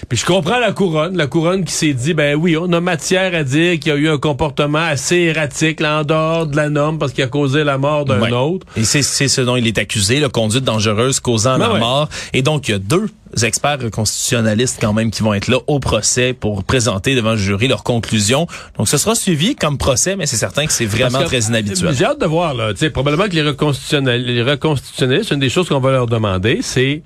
Puis 0.08 0.18
je 0.20 0.26
comprends 0.26 0.60
la 0.60 0.72
couronne, 0.72 1.18
la 1.18 1.26
couronne 1.28 1.66
qui 1.66 1.74
s'est 1.74 1.94
dit, 1.94 2.14
ben 2.14 2.36
oui, 2.36 2.56
on 2.56 2.72
a 2.72 2.80
matière 2.80 3.34
à 3.36 3.44
dire 3.44 3.80
qu'il 3.80 3.92
y 3.92 3.96
a 3.96 3.98
eu 3.98 4.08
un 4.10 4.18
comportement 4.20 4.78
assez 4.78 5.18
erratique, 5.18 5.80
là, 5.80 6.02
en 6.02 6.04
dehors 6.04 6.46
de 6.48 6.56
la 6.56 6.70
norme, 6.70 7.00
parce 7.00 7.14
qu'il 7.14 7.24
a 7.24 7.28
causé 7.28 7.64
la 7.64 7.78
mort 7.80 8.06
d'un 8.06 8.22
Ouais. 8.22 8.32
autre. 8.32 8.66
Et 8.78 8.84
c'est 8.84 9.02
c'est 9.02 9.28
ce 9.28 9.42
dont 9.42 9.56
il 9.56 9.66
est 9.68 9.78
accusé, 9.80 10.20
la 10.20 10.30
conduite 10.30 10.64
dangereuse 10.64 11.20
causant 11.20 11.58
Ben 11.58 11.68
la 11.68 11.74
ouais. 11.74 11.80
mort. 11.80 12.10
Et 12.34 12.42
donc, 12.44 12.68
il 12.68 12.72
y 12.72 12.76
a 12.76 12.80
deux 12.80 13.10
experts 13.42 13.90
constitutionnalistes 13.92 14.78
quand 14.80 14.94
même 14.94 15.12
qui 15.12 15.24
vont 15.24 15.34
être 15.34 15.48
là 15.48 15.58
au 15.68 15.80
procès 15.80 16.34
pour 16.34 16.64
présenter 16.64 17.16
devant 17.16 17.32
le 17.32 17.38
jury 17.38 17.68
leurs 17.68 17.84
conclusions. 17.84 18.48
Donc, 18.78 18.88
ce 18.88 18.98
sera 18.98 19.16
suivi 19.16 19.56
comme 19.56 19.78
procès, 19.78 20.16
mais 20.16 20.26
c'est 20.26 20.38
certain 20.38 20.66
que 20.66 20.74
c'est 20.74 20.86
vraiment 20.86 21.20
que, 21.20 21.26
très 21.26 21.42
inhabituel. 21.42 21.94
J'ai 21.96 22.06
hâte 22.06 22.22
de 22.22 22.26
voir, 22.26 22.54
là. 22.54 22.74
Tu 22.74 22.80
sais, 22.80 22.90
probablement 22.90 23.26
que 23.26 23.36
les 23.36 23.42
reconstitutionnalistes, 23.42 24.28
les 24.28 24.44
reconstitutionnalistes, 24.44 25.32
une 25.32 25.40
des 25.40 25.50
choses 25.50 25.68
qu'on 25.68 25.80
va 25.80 25.92
leur 25.92 26.08
demander, 26.08 26.60
c'est 26.62 27.02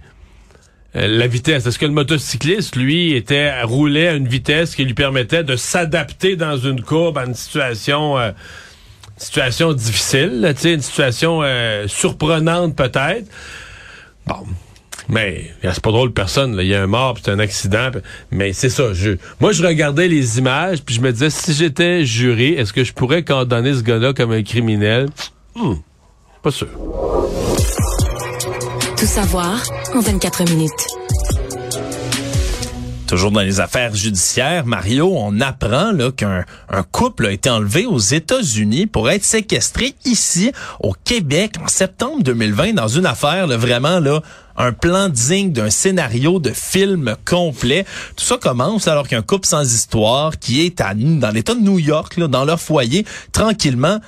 euh, 0.95 1.07
la 1.07 1.27
vitesse. 1.27 1.65
Est-ce 1.65 1.79
que 1.79 1.85
le 1.85 1.91
motocycliste, 1.91 2.75
lui, 2.75 3.13
était 3.13 3.61
roulait 3.63 4.07
à 4.09 4.13
une 4.13 4.27
vitesse 4.27 4.75
qui 4.75 4.85
lui 4.85 4.93
permettait 4.93 5.43
de 5.43 5.55
s'adapter 5.55 6.35
dans 6.35 6.57
une 6.57 6.81
courbe 6.81 7.17
à 7.17 7.25
une 7.25 7.35
situation, 7.35 8.17
euh, 8.17 8.31
situation 9.17 9.73
difficile, 9.73 10.41
là, 10.41 10.53
tu 10.53 10.61
sais, 10.61 10.73
une 10.73 10.81
situation 10.81 11.41
euh, 11.43 11.87
surprenante 11.87 12.75
peut-être? 12.75 13.25
Bon. 14.25 14.45
Mais 15.09 15.51
c'est 15.61 15.81
pas 15.81 15.91
drôle 15.91 16.11
personne. 16.11 16.57
Il 16.59 16.67
y 16.67 16.75
a 16.75 16.81
un 16.81 16.87
mort, 16.87 17.17
c'est 17.23 17.31
un 17.31 17.39
accident. 17.39 17.91
Mais 18.31 18.53
c'est 18.53 18.69
ça. 18.69 18.91
Moi, 19.39 19.51
je 19.51 19.65
regardais 19.65 20.07
les 20.07 20.39
images, 20.39 20.81
puis 20.83 20.95
je 20.95 21.01
me 21.01 21.11
disais, 21.11 21.29
si 21.29 21.53
j'étais 21.53 22.05
juré, 22.05 22.49
est-ce 22.53 22.73
que 22.73 22.83
je 22.83 22.93
pourrais 22.93 23.23
condamner 23.23 23.73
ce 23.73 23.81
gars-là 23.81 24.13
comme 24.13 24.31
un 24.31 24.43
criminel? 24.43 25.07
Hmm, 25.55 25.75
pas 26.43 26.51
sûr. 26.51 26.67
Tout 28.97 29.05
savoir 29.05 29.63
en 29.95 29.99
24 29.99 30.49
minutes. 30.51 30.96
Toujours 33.07 33.31
dans 33.31 33.39
les 33.39 33.61
affaires 33.61 33.95
judiciaires, 33.95 34.65
Mario, 34.65 35.13
on 35.15 35.39
apprend 35.39 35.93
qu'un 36.11 36.43
un 36.69 36.83
couple 36.83 37.27
a 37.27 37.31
été 37.31 37.49
enlevé 37.49 37.85
aux 37.85 37.97
États-Unis 37.99 38.85
pour 38.85 39.09
être 39.09 39.23
séquestré 39.23 39.95
ici 40.03 40.51
au 40.81 40.93
Québec 41.05 41.53
en 41.63 41.69
septembre 41.69 42.21
2020 42.21 42.73
dans 42.73 42.89
une 42.89 43.05
affaire 43.05 43.47
vraiment 43.47 44.01
là 44.01 44.21
un 44.57 44.73
plan 44.73 45.07
digne 45.07 45.53
d'un 45.53 45.69
scénario 45.69 46.39
de 46.39 46.49
film 46.49 47.15
complet. 47.25 47.85
Tout 48.15 48.25
ça 48.25 48.37
commence 48.37 48.87
alors 48.87 49.07
qu'un 49.07 49.21
couple 49.21 49.47
sans 49.47 49.63
histoire 49.63 50.37
qui 50.37 50.65
est 50.65 50.81
à, 50.81 50.93
dans 50.93 51.29
l'État 51.29 51.53
de 51.53 51.61
New 51.61 51.79
York, 51.79 52.17
là, 52.17 52.27
dans 52.27 52.43
leur 52.43 52.59
foyer, 52.59 53.05
tranquillement, 53.31 53.99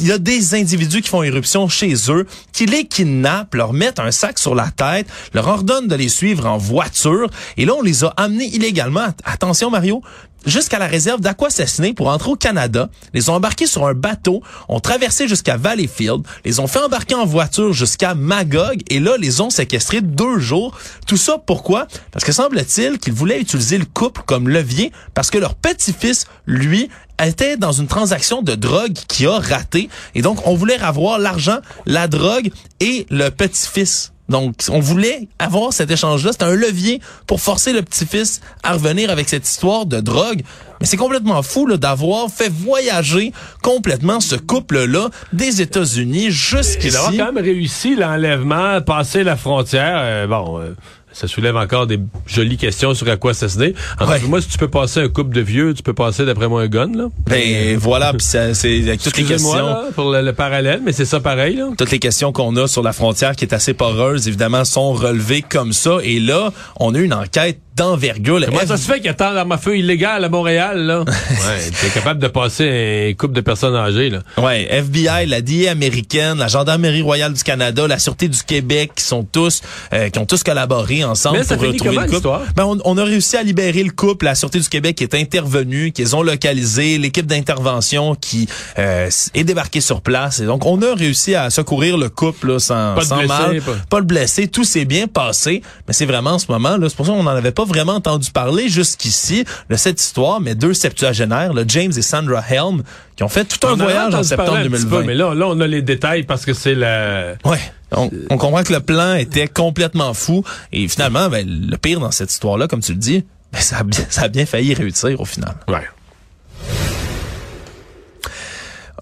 il 0.00 0.06
y 0.06 0.12
a 0.12 0.18
des 0.18 0.54
individus 0.54 1.02
qui 1.02 1.08
font 1.08 1.22
éruption 1.22 1.68
chez 1.68 1.94
eux, 2.08 2.26
qui 2.52 2.66
les 2.66 2.86
kidnappent, 2.86 3.54
leur 3.54 3.72
mettent 3.72 3.98
un 3.98 4.10
sac 4.10 4.38
sur 4.38 4.54
la 4.54 4.70
tête, 4.70 5.06
leur 5.34 5.48
ordonnent 5.48 5.88
de 5.88 5.94
les 5.94 6.08
suivre 6.08 6.46
en 6.46 6.58
voiture, 6.58 7.28
et 7.56 7.64
là, 7.64 7.74
on 7.76 7.82
les 7.82 8.04
a 8.04 8.08
amenés 8.16 8.46
illégalement, 8.46 9.00
Att- 9.00 9.20
attention 9.24 9.70
Mario, 9.70 10.02
jusqu'à 10.48 10.78
la 10.78 10.86
réserve 10.86 11.20
d'Aquassassiné 11.20 11.92
pour 11.92 12.08
entrer 12.08 12.30
au 12.30 12.36
Canada, 12.36 12.88
les 13.14 13.28
ont 13.28 13.34
embarqués 13.34 13.66
sur 13.66 13.86
un 13.86 13.94
bateau, 13.94 14.42
ont 14.68 14.80
traversé 14.80 15.28
jusqu'à 15.28 15.56
Valleyfield, 15.56 16.22
les 16.44 16.60
ont 16.60 16.66
fait 16.66 16.80
embarquer 16.80 17.14
en 17.14 17.26
voiture 17.26 17.72
jusqu'à 17.72 18.14
Magog, 18.14 18.80
et 18.88 19.00
là, 19.00 19.16
les 19.18 19.40
ont 19.40 19.50
séquestrés 19.50 20.00
deux 20.00 20.38
jours. 20.38 20.76
Tout 21.06 21.16
ça, 21.16 21.38
pourquoi? 21.38 21.86
Parce 22.10 22.24
que 22.24 22.32
semble-t-il 22.32 22.98
qu'ils 22.98 23.12
voulaient 23.12 23.40
utiliser 23.40 23.78
le 23.78 23.84
couple 23.84 24.22
comme 24.26 24.48
levier, 24.48 24.92
parce 25.14 25.30
que 25.30 25.38
leur 25.38 25.54
petit-fils, 25.54 26.26
lui, 26.46 26.88
était 27.22 27.56
dans 27.56 27.72
une 27.72 27.88
transaction 27.88 28.42
de 28.42 28.54
drogue 28.54 28.96
qui 29.08 29.26
a 29.26 29.38
raté. 29.38 29.88
Et 30.14 30.22
donc, 30.22 30.46
on 30.46 30.54
voulait 30.54 30.78
avoir 30.78 31.18
l'argent, 31.18 31.58
la 31.84 32.08
drogue 32.08 32.50
et 32.80 33.06
le 33.10 33.30
petit-fils. 33.30 34.12
Donc, 34.28 34.54
on 34.70 34.80
voulait 34.80 35.28
avoir 35.38 35.72
cet 35.72 35.90
échange-là. 35.90 36.32
C'était 36.32 36.44
un 36.44 36.54
levier 36.54 37.00
pour 37.26 37.40
forcer 37.40 37.72
le 37.72 37.82
petit-fils 37.82 38.40
à 38.62 38.74
revenir 38.74 39.10
avec 39.10 39.28
cette 39.28 39.48
histoire 39.48 39.86
de 39.86 40.00
drogue. 40.00 40.42
Mais 40.80 40.86
c'est 40.86 40.96
complètement 40.96 41.42
fou 41.42 41.66
d'avoir 41.76 42.28
fait 42.30 42.50
voyager 42.50 43.32
complètement 43.62 44.20
ce 44.20 44.36
couple-là 44.36 45.08
des 45.32 45.60
États-Unis 45.62 46.26
Et 46.26 46.30
jusqu'ici. 46.30 46.90
d'avoir 46.90 47.12
quand 47.12 47.32
même 47.32 47.44
réussi 47.44 47.96
l'enlèvement, 47.96 48.80
passer 48.82 49.24
la 49.24 49.36
frontière, 49.36 49.96
euh, 49.96 50.26
bon, 50.26 50.60
euh, 50.60 50.74
ça 51.18 51.26
soulève 51.28 51.56
encore 51.56 51.86
des 51.86 51.98
jolies 52.26 52.56
questions 52.56 52.94
sur 52.94 53.08
à 53.08 53.16
quoi 53.16 53.32
assassiner. 53.32 53.74
En 54.00 54.06
Ouais. 54.06 54.18
fait, 54.18 54.26
moi, 54.26 54.40
si 54.40 54.48
tu 54.48 54.58
peux 54.58 54.68
passer 54.68 55.00
un 55.00 55.08
couple 55.08 55.34
de 55.34 55.40
vieux, 55.40 55.74
tu 55.74 55.82
peux 55.82 55.92
passer, 55.94 56.24
d'après 56.24 56.48
moi, 56.48 56.62
un 56.62 56.66
gun, 56.68 56.90
là. 56.94 57.08
Ben 57.26 57.76
voilà, 57.76 58.12
puis 58.12 58.24
ça, 58.24 58.54
c'est 58.54 58.80
toutes 59.02 59.16
les 59.16 59.24
questions. 59.24 59.54
là, 59.54 59.84
pour 59.94 60.10
le, 60.12 60.22
le 60.22 60.32
parallèle, 60.32 60.80
mais 60.84 60.92
c'est 60.92 61.04
ça 61.04 61.20
pareil, 61.20 61.56
là. 61.56 61.68
toutes 61.76 61.90
les 61.90 61.98
questions 61.98 62.32
qu'on 62.32 62.54
a 62.56 62.66
sur 62.68 62.82
la 62.82 62.92
frontière 62.92 63.34
qui 63.36 63.44
est 63.44 63.52
assez 63.54 63.74
poreuse, 63.74 64.28
évidemment, 64.28 64.64
sont 64.64 64.92
relevées 64.92 65.42
comme 65.42 65.72
ça. 65.72 65.98
Et 66.02 66.20
là, 66.20 66.52
on 66.78 66.94
a 66.94 66.98
une 66.98 67.12
enquête 67.14 67.58
d'envergure. 67.78 68.40
Comment 68.46 68.66
ça 68.66 68.76
se 68.76 68.86
fait 68.86 68.96
qu'il 68.96 69.06
y 69.06 69.08
a 69.08 69.14
tant 69.14 69.32
d'armes 69.32 69.52
à 69.52 69.58
feu 69.58 69.78
illégales 69.78 70.24
à 70.24 70.28
Montréal, 70.28 70.78
là? 70.80 71.00
ouais, 71.06 71.70
t'es 71.80 71.88
capable 71.90 72.20
de 72.20 72.28
passer 72.28 73.10
un 73.10 73.14
couple 73.14 73.34
de 73.34 73.40
personnes 73.40 73.74
âgées, 73.76 74.10
là. 74.10 74.20
Ouais, 74.36 74.66
FBI, 74.70 75.26
la 75.26 75.40
DIA 75.40 75.70
américaine, 75.72 76.38
la 76.38 76.48
Gendarmerie 76.48 77.02
royale 77.02 77.32
du 77.32 77.42
Canada, 77.42 77.86
la 77.86 77.98
Sûreté 77.98 78.28
du 78.28 78.42
Québec, 78.42 78.92
qui 78.96 79.04
sont 79.04 79.22
tous, 79.24 79.62
euh, 79.92 80.10
qui 80.10 80.18
ont 80.18 80.26
tous 80.26 80.42
collaboré 80.42 81.04
ensemble 81.04 81.38
Mais 81.38 81.44
pour 81.44 81.58
retrouver 81.62 81.94
comment, 81.96 82.00
le 82.02 82.10
couple. 82.10 82.28
Ben, 82.56 82.64
on, 82.64 82.78
on 82.84 82.98
a 82.98 83.04
réussi 83.04 83.36
à 83.36 83.42
libérer 83.42 83.82
le 83.82 83.90
couple. 83.92 84.24
La 84.26 84.34
Sûreté 84.34 84.58
du 84.60 84.68
Québec 84.68 85.00
est 85.00 85.14
intervenue, 85.14 85.92
qu'ils 85.92 86.16
ont 86.16 86.22
localisé, 86.22 86.98
l'équipe 86.98 87.26
d'intervention 87.26 88.14
qui 88.14 88.48
euh, 88.78 89.08
est 89.34 89.44
débarquée 89.44 89.80
sur 89.80 90.00
place. 90.00 90.40
Et 90.40 90.46
donc, 90.46 90.66
on 90.66 90.80
a 90.82 90.94
réussi 90.94 91.34
à 91.34 91.50
secourir 91.50 91.96
le 91.96 92.08
couple 92.08 92.52
là, 92.52 92.58
sans, 92.58 92.94
Pas 92.94 93.04
sans 93.04 93.26
mal, 93.26 93.60
pas- 93.62 93.72
pas 93.88 93.98
le 94.00 94.04
blessé. 94.04 94.48
Tout 94.48 94.64
s'est 94.64 94.84
bien 94.84 95.06
passé. 95.06 95.62
Mais 95.86 95.92
c'est 95.94 96.06
vraiment 96.06 96.30
en 96.30 96.38
ce 96.38 96.50
moment, 96.50 96.76
là, 96.76 96.88
c'est 96.88 96.96
pour 96.96 97.06
ça 97.06 97.12
qu'on 97.12 97.22
n'en 97.22 97.30
avait 97.30 97.52
pas 97.52 97.64
vraiment 97.68 97.94
entendu 97.94 98.30
parler 98.30 98.68
jusqu'ici 98.68 99.44
de 99.70 99.76
cette 99.76 100.00
histoire. 100.00 100.40
Mais 100.40 100.54
deux 100.54 100.74
septuagénaires, 100.74 101.52
là, 101.52 101.62
James 101.66 101.92
et 101.96 102.02
Sandra 102.02 102.42
Helm, 102.48 102.82
qui 103.16 103.22
ont 103.22 103.28
fait 103.28 103.44
tout 103.44 103.66
un 103.66 103.72
On 103.72 103.76
voyage 103.76 104.14
en 104.14 104.22
septembre 104.22 104.52
parler 104.52 104.66
un 104.66 104.70
petit 104.70 104.84
2020. 104.84 104.98
peu, 105.00 105.04
mais 105.04 105.14
là, 105.14 105.34
là, 105.34 105.46
on 105.48 105.60
a 105.60 105.66
les 105.66 105.82
détails 105.82 106.24
parce 106.24 106.44
que 106.44 106.52
c'est 106.54 106.74
la... 106.74 107.34
Ouais. 107.44 107.60
On, 107.92 108.10
on 108.30 108.36
comprend 108.36 108.62
que 108.64 108.72
le 108.72 108.80
plan 108.80 109.14
était 109.14 109.48
complètement 109.48 110.12
fou. 110.12 110.44
Et 110.72 110.88
finalement, 110.88 111.28
ben, 111.28 111.46
le 111.48 111.76
pire 111.78 112.00
dans 112.00 112.10
cette 112.10 112.30
histoire-là, 112.30 112.68
comme 112.68 112.80
tu 112.80 112.92
le 112.92 112.98
dis, 112.98 113.24
ben, 113.52 113.60
ça, 113.60 113.78
a 113.78 113.82
bien, 113.82 114.04
ça 114.10 114.22
a 114.22 114.28
bien 114.28 114.44
failli 114.44 114.74
réussir 114.74 115.20
au 115.20 115.24
final. 115.24 115.54
Ouais. 115.68 115.86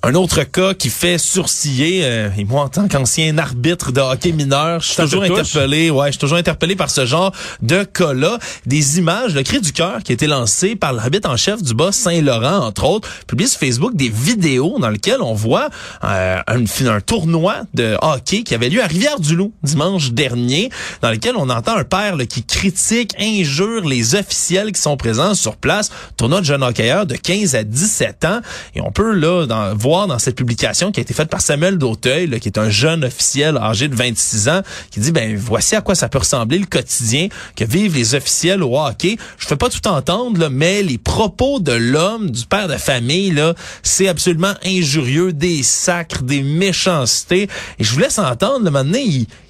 Un 0.07 0.15
autre 0.15 0.45
cas 0.45 0.73
qui 0.73 0.89
fait 0.89 1.19
sourciller, 1.19 2.03
euh, 2.05 2.29
et 2.39 2.45
moi 2.45 2.63
en 2.63 2.69
tant 2.69 2.87
qu'ancien 2.87 3.37
arbitre 3.39 3.91
de 3.91 4.01
hockey 4.01 4.31
mineur, 4.31 4.81
je 4.81 4.87
suis 4.93 4.97
toujours 5.03 5.25
interpellé, 5.25 5.91
ouais, 5.91 6.07
je 6.07 6.13
suis 6.13 6.21
toujours 6.21 6.39
interpellé 6.39 6.77
par 6.77 6.91
ce 6.91 7.05
genre 7.05 7.33
de 7.61 7.83
cas-là. 7.83 8.39
Des 8.67 8.99
images, 8.99 9.35
le 9.35 9.43
cri 9.43 9.61
du 9.61 9.73
cœur 9.73 10.05
qui 10.05 10.13
a 10.13 10.15
été 10.15 10.29
lancé 10.29 10.77
par 10.77 10.93
l'arbitre 10.93 11.29
en 11.29 11.37
chef 11.37 11.61
du 11.61 11.75
bas 11.75 11.91
Saint-Laurent, 11.91 12.59
entre 12.59 12.85
autres, 12.85 13.09
publie 13.27 13.49
sur 13.49 13.59
Facebook 13.59 13.97
des 13.97 14.09
vidéos 14.09 14.79
dans 14.79 14.91
lesquelles 14.91 15.23
on 15.23 15.35
voit 15.35 15.71
euh, 16.05 16.39
un, 16.47 16.87
un 16.87 17.01
tournoi 17.01 17.63
de 17.75 17.97
hockey 18.01 18.45
qui 18.45 18.55
avait 18.55 18.69
lieu 18.69 18.85
à 18.85 18.87
Rivière-du-Loup 18.87 19.55
dimanche 19.65 20.13
dernier, 20.13 20.71
dans 21.03 21.11
lequel 21.11 21.35
on 21.37 21.51
entend 21.51 21.77
un 21.77 21.85
père 21.85 22.15
là, 22.15 22.27
qui 22.27 22.45
critique, 22.45 23.13
injure 23.19 23.85
les 23.85 24.15
officiels 24.15 24.71
qui 24.71 24.81
sont 24.81 24.97
présents 24.97 25.35
sur 25.35 25.57
place. 25.57 25.91
Tournoi 26.17 26.43
de 26.43 26.47
jeunes 26.47 26.63
hockeyeurs 26.63 27.07
de 27.07 27.17
15 27.17 27.57
à 27.57 27.65
17 27.65 28.25
ans. 28.25 28.41
Et 28.77 28.81
on 28.81 28.93
peut 28.93 29.13
là 29.13 29.47
dans, 29.47 29.75
voir 29.75 29.96
dans 30.05 30.19
cette 30.19 30.37
publication 30.37 30.93
qui 30.93 31.01
a 31.01 31.03
été 31.03 31.15
faite 31.15 31.31
par 31.31 31.41
Samuel 31.41 31.79
Dauteuil, 31.79 32.39
qui 32.41 32.49
est 32.49 32.59
un 32.59 32.69
jeune 32.69 33.05
officiel 33.05 33.57
âgé 33.57 33.89
de 33.89 33.95
26 33.95 34.49
ans, 34.51 34.61
qui 34.91 35.01
dit, 35.01 35.13
ben 35.13 35.35
voici 35.37 35.75
à 35.75 35.81
quoi 35.81 35.95
ça 35.95 36.11
peut 36.11 36.19
ressembler 36.19 36.59
le 36.59 36.67
quotidien 36.67 37.29
que 37.57 37.65
vivent 37.65 37.95
les 37.95 38.15
officiels 38.15 38.63
au 38.63 38.79
hockey. 38.79 39.17
Je 39.39 39.47
fais 39.47 39.57
pas 39.57 39.71
tout 39.71 39.89
entendre, 39.89 40.49
mais 40.51 40.83
les 40.83 40.99
propos 40.99 41.59
de 41.61 41.73
l'homme, 41.73 42.31
du 42.31 42.45
père 42.45 42.69
de 42.69 42.77
famille, 42.77 43.31
là, 43.31 43.55
c'est 43.83 44.09
absolument 44.09 44.55
injurieux, 44.65 45.33
des 45.33 45.63
sacres, 45.63 46.23
des 46.23 46.43
méchancetés. 46.43 47.49
Et 47.79 47.85
je 47.85 47.93
vous 47.95 48.01
laisse 48.01 48.19
entendre, 48.19 48.65
le 48.65 48.71
moment 48.71 48.99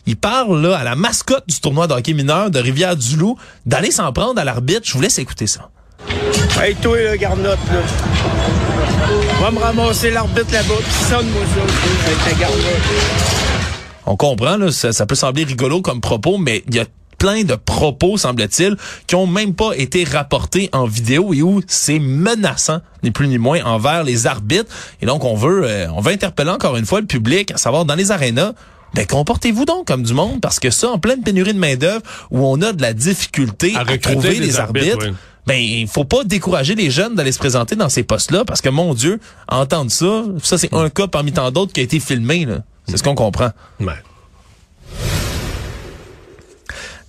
il, 0.06 0.16
parle 0.16 0.72
à 0.72 0.84
la 0.84 0.94
mascotte 0.94 1.48
du 1.48 1.58
tournoi 1.60 1.88
de 1.88 1.94
hockey 1.94 2.12
mineur 2.12 2.50
de 2.50 2.60
Rivière-du-Loup 2.60 3.36
d'aller 3.64 3.90
s'en 3.90 4.12
prendre 4.12 4.40
à 4.40 4.44
l'arbitre. 4.44 4.82
Je 4.84 4.92
vous 4.92 5.00
laisse 5.00 5.18
écouter 5.18 5.48
ça. 5.48 5.70
Hey, 6.60 6.74
toi, 6.76 7.00
là, 7.02 7.16
Garnotte, 7.16 7.58
là. 7.72 7.80
Va 9.40 9.50
me 9.50 9.58
ramasser 9.58 10.10
l'arbitre 10.10 10.52
là-bas, 10.52 10.74
pis 10.78 11.04
sonne-moi 11.04 11.42
ça, 11.54 11.60
toi, 11.60 11.90
avec 12.06 12.24
ta 12.24 12.40
Garnotte. 12.40 13.86
On 14.06 14.16
comprend, 14.16 14.56
là, 14.56 14.72
ça, 14.72 14.92
ça 14.92 15.06
peut 15.06 15.14
sembler 15.14 15.44
rigolo 15.44 15.82
comme 15.82 16.00
propos, 16.00 16.38
mais 16.38 16.62
il 16.68 16.74
y 16.76 16.80
a 16.80 16.84
plein 17.18 17.44
de 17.44 17.54
propos, 17.54 18.16
semble-t-il, 18.16 18.76
qui 19.06 19.14
ont 19.14 19.26
même 19.26 19.54
pas 19.54 19.72
été 19.76 20.04
rapportés 20.04 20.68
en 20.72 20.86
vidéo 20.86 21.32
et 21.34 21.42
où 21.42 21.60
c'est 21.66 21.98
menaçant, 21.98 22.80
ni 23.02 23.10
plus 23.10 23.28
ni 23.28 23.38
moins, 23.38 23.62
envers 23.64 24.04
les 24.04 24.26
arbitres. 24.26 24.72
Et 25.02 25.06
donc, 25.06 25.24
on 25.24 25.34
veut, 25.34 25.64
euh, 25.64 25.88
on 25.94 26.00
veut 26.00 26.12
interpeller 26.12 26.50
encore 26.50 26.76
une 26.76 26.86
fois 26.86 27.00
le 27.00 27.06
public, 27.06 27.50
à 27.52 27.56
savoir 27.56 27.84
dans 27.84 27.94
les 27.94 28.12
arénas, 28.12 28.52
ben, 28.94 29.06
comportez-vous 29.06 29.64
donc 29.64 29.86
comme 29.86 30.02
du 30.02 30.14
monde, 30.14 30.40
parce 30.40 30.60
que 30.60 30.70
ça, 30.70 30.88
en 30.88 30.98
pleine 30.98 31.22
pénurie 31.22 31.52
de 31.52 31.58
main-d'œuvre, 31.58 32.02
où 32.30 32.46
on 32.46 32.60
a 32.62 32.72
de 32.72 32.82
la 32.82 32.92
difficulté 32.92 33.74
À 33.76 33.80
à, 33.80 33.98
trouver 33.98 34.34
des 34.34 34.40
les 34.40 34.58
arbitres, 34.58 34.96
arbitres, 34.96 35.10
oui. 35.10 35.16
Ben, 35.46 35.58
il 35.58 35.86
faut 35.86 36.04
pas 36.04 36.24
décourager 36.24 36.74
les 36.74 36.90
jeunes 36.90 37.14
d'aller 37.14 37.32
se 37.32 37.38
présenter 37.38 37.76
dans 37.76 37.88
ces 37.88 38.02
postes-là, 38.02 38.44
parce 38.44 38.60
que, 38.60 38.68
mon 38.68 38.94
Dieu, 38.94 39.20
entendre 39.48 39.90
ça, 39.90 40.24
ça, 40.42 40.58
c'est 40.58 40.74
un 40.74 40.90
cas 40.90 41.06
parmi 41.06 41.32
tant 41.32 41.50
d'autres 41.50 41.72
qui 41.72 41.80
a 41.80 41.84
été 41.84 42.00
filmé, 42.00 42.44
là. 42.44 42.62
C'est 42.88 42.98
ce 42.98 43.02
qu'on 43.02 43.14
comprend. 43.14 43.50
Ouais. 43.80 43.94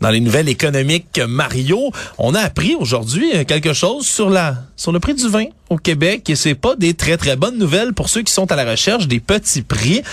Dans 0.02 0.10
les 0.10 0.20
nouvelles 0.20 0.50
économiques 0.50 1.20
Mario, 1.28 1.92
on 2.20 2.36
a 2.36 2.40
appris 2.40 2.76
aujourd'hui 2.76 3.32
euh, 3.34 3.44
quelque 3.44 3.74
chose 3.74 4.06
sur 4.06 4.30
la 4.30 4.56
sur 4.76 4.92
le 4.92 5.00
prix 5.00 5.16
du 5.16 5.28
vin 5.28 5.46
au 5.72 5.78
Québec 5.78 6.30
et 6.30 6.36
c'est 6.36 6.54
pas 6.54 6.76
des 6.76 6.94
très 6.94 7.18
très 7.18 7.36
bonnes 7.36 7.58
nouvelles 7.58 7.94
pour 7.94 8.08
ceux 8.08 8.22
qui 8.22 8.32
sont 8.32 8.52
à 8.52 8.56
la 8.56 8.70
recherche 8.70 9.08
des 9.08 9.20
petits 9.20 9.64
prix. 9.64 10.04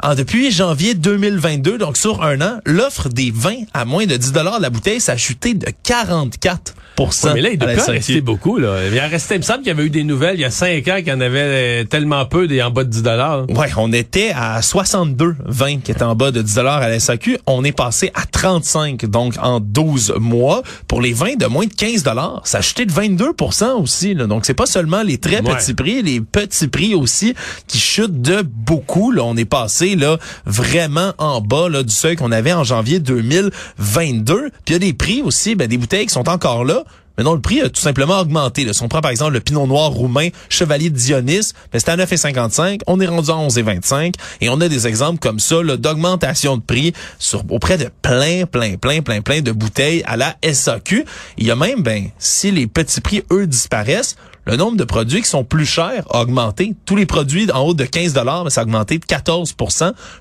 Ah, 0.00 0.14
depuis 0.14 0.50
janvier 0.50 0.94
2022, 0.94 1.76
donc 1.76 1.98
sur 1.98 2.22
un 2.22 2.40
an, 2.40 2.60
l'offre 2.64 3.10
des 3.10 3.30
vins 3.30 3.64
à 3.74 3.84
moins 3.84 4.06
de 4.06 4.16
10 4.16 4.32
dollars 4.32 4.60
la 4.60 4.70
bouteille, 4.70 5.00
ça 5.00 5.12
a 5.12 5.16
chuté 5.16 5.54
de 5.54 5.66
44 5.82 6.74
Ouais, 6.98 7.34
mais 7.34 7.40
là, 7.42 7.48
il 7.50 7.58
doit 7.58 7.72
la 7.72 7.76
pas 7.76 7.92
rester 7.92 8.20
beaucoup. 8.20 8.58
Là. 8.58 8.76
Il, 8.92 9.00
en 9.00 9.08
restait, 9.08 9.36
il 9.36 9.38
me 9.38 9.42
semble 9.42 9.58
qu'il 9.60 9.68
y 9.68 9.70
avait 9.70 9.84
eu 9.84 9.90
des 9.90 10.04
nouvelles 10.04 10.36
il 10.36 10.40
y 10.40 10.44
a 10.44 10.50
cinq 10.50 10.86
ans 10.88 10.96
qu'il 10.96 11.08
y 11.08 11.12
en 11.12 11.20
avait 11.20 11.38
euh, 11.42 11.84
tellement 11.84 12.24
peu 12.26 12.46
des 12.48 12.62
en 12.62 12.70
bas 12.70 12.84
de 12.84 12.90
10 12.90 13.02
dollars. 13.02 13.48
Ouais, 13.50 13.68
on 13.76 13.92
était 13.92 14.32
à 14.34 14.60
62 14.62 15.36
vins 15.46 15.78
qui 15.78 15.90
étaient 15.90 16.02
en 16.02 16.14
bas 16.14 16.30
de 16.30 16.42
10 16.42 16.54
dollars 16.56 16.82
à 16.82 16.88
la 16.88 16.98
SAQ. 17.00 17.38
On 17.46 17.64
est 17.64 17.72
passé 17.72 18.10
à 18.14 18.26
35 18.26 19.06
donc 19.06 19.34
en 19.40 19.60
12 19.60 20.14
mois. 20.18 20.62
Pour 20.86 21.00
les 21.00 21.12
vins 21.12 21.34
de 21.36 21.46
moins 21.46 21.66
de 21.66 21.72
15 21.74 22.02
dollars, 22.02 22.40
ça 22.44 22.58
a 22.58 22.60
chuté 22.62 22.84
de 22.86 22.92
22% 22.92 23.80
aussi. 23.82 24.14
Là. 24.14 24.26
Donc 24.26 24.44
c'est 24.44 24.54
pas 24.54 24.66
seulement 24.66 25.02
les 25.02 25.18
très 25.18 25.38
Ouais. 25.38 25.54
petits 25.54 25.74
prix, 25.74 26.02
les 26.02 26.20
petits 26.20 26.68
prix 26.68 26.94
aussi 26.94 27.34
qui 27.68 27.78
chutent 27.78 28.20
de 28.20 28.42
beaucoup. 28.42 29.12
Là, 29.12 29.22
on 29.24 29.36
est 29.36 29.44
passé 29.44 29.94
là 29.94 30.18
vraiment 30.46 31.12
en 31.18 31.40
bas 31.40 31.68
là, 31.68 31.82
du 31.82 31.92
seuil 31.94 32.16
qu'on 32.16 32.32
avait 32.32 32.52
en 32.52 32.64
janvier 32.64 32.98
2022. 32.98 34.50
Puis 34.50 34.52
il 34.68 34.72
y 34.72 34.76
a 34.76 34.78
des 34.78 34.92
prix 34.92 35.22
aussi, 35.22 35.54
ben, 35.54 35.68
des 35.68 35.78
bouteilles 35.78 36.06
qui 36.06 36.12
sont 36.12 36.28
encore 36.28 36.64
là. 36.64 36.82
Mais 37.18 37.24
non, 37.24 37.34
le 37.34 37.40
prix 37.40 37.60
a 37.60 37.68
tout 37.68 37.80
simplement 37.80 38.20
augmenté. 38.20 38.64
Là. 38.64 38.72
Si 38.72 38.82
on 38.82 38.88
prend 38.88 39.00
par 39.00 39.10
exemple 39.10 39.32
le 39.32 39.40
Pinot 39.40 39.66
Noir 39.66 39.90
roumain 39.90 40.28
Chevalier 40.48 40.88
Dionys, 40.88 41.52
ben, 41.72 41.78
c'était 41.80 41.90
à 41.90 41.96
9,55. 41.96 42.80
On 42.86 43.00
est 43.00 43.06
rendu 43.06 43.30
à 43.30 43.34
11,25. 43.34 44.14
Et 44.40 44.48
on 44.48 44.60
a 44.60 44.68
des 44.68 44.86
exemples 44.86 45.18
comme 45.18 45.40
ça 45.40 45.56
d'augmentation 45.62 46.56
de 46.56 46.62
prix 46.62 46.92
sur 47.18 47.42
auprès 47.50 47.76
de 47.76 47.90
plein, 48.02 48.46
plein, 48.46 48.76
plein, 48.76 49.02
plein, 49.02 49.20
plein 49.20 49.40
de 49.40 49.50
bouteilles 49.50 50.04
à 50.06 50.16
la 50.16 50.36
SAQ. 50.44 51.04
Il 51.38 51.46
y 51.46 51.50
a 51.50 51.56
même, 51.56 51.82
ben, 51.82 52.08
si 52.18 52.52
les 52.52 52.68
petits 52.68 53.00
prix, 53.00 53.24
eux, 53.32 53.48
disparaissent, 53.48 54.14
le 54.48 54.56
nombre 54.56 54.76
de 54.78 54.84
produits 54.84 55.20
qui 55.22 55.28
sont 55.28 55.44
plus 55.44 55.66
chers 55.66 56.04
a 56.10 56.22
augmenté. 56.22 56.74
Tous 56.86 56.96
les 56.96 57.04
produits 57.06 57.50
en 57.52 57.60
haut 57.60 57.74
de 57.74 57.84
15 57.84 58.14
mais 58.44 58.50
ça 58.50 58.62
a 58.62 58.64
augmenté 58.64 58.98
de 58.98 59.04
14 59.04 59.54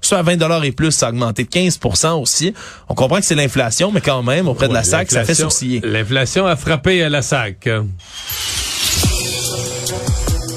Ceux 0.01 0.17
à 0.17 0.21
20 0.21 0.35
et 0.63 0.71
plus, 0.73 0.91
ça 0.91 1.07
a 1.07 1.09
augmenté 1.11 1.45
de 1.45 1.49
15% 1.49 2.21
aussi. 2.21 2.53
On 2.89 2.93
comprend 2.93 3.19
que 3.19 3.25
c'est 3.25 3.35
l'inflation, 3.35 3.91
mais 3.91 4.01
quand 4.01 4.23
même, 4.23 4.49
auprès 4.49 4.67
de 4.67 4.73
la 4.73 4.83
SAC, 4.83 5.11
ça 5.11 5.21
fait 5.21 5.27
l'inflation- 5.33 5.49
sourciller. 5.49 5.81
L'inflation 5.83 6.45
a 6.45 6.57
frappé 6.57 7.01
à 7.03 7.09
la 7.09 7.21
SAC. 7.21 7.69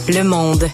Le 0.09 0.22
monde. 0.24 0.64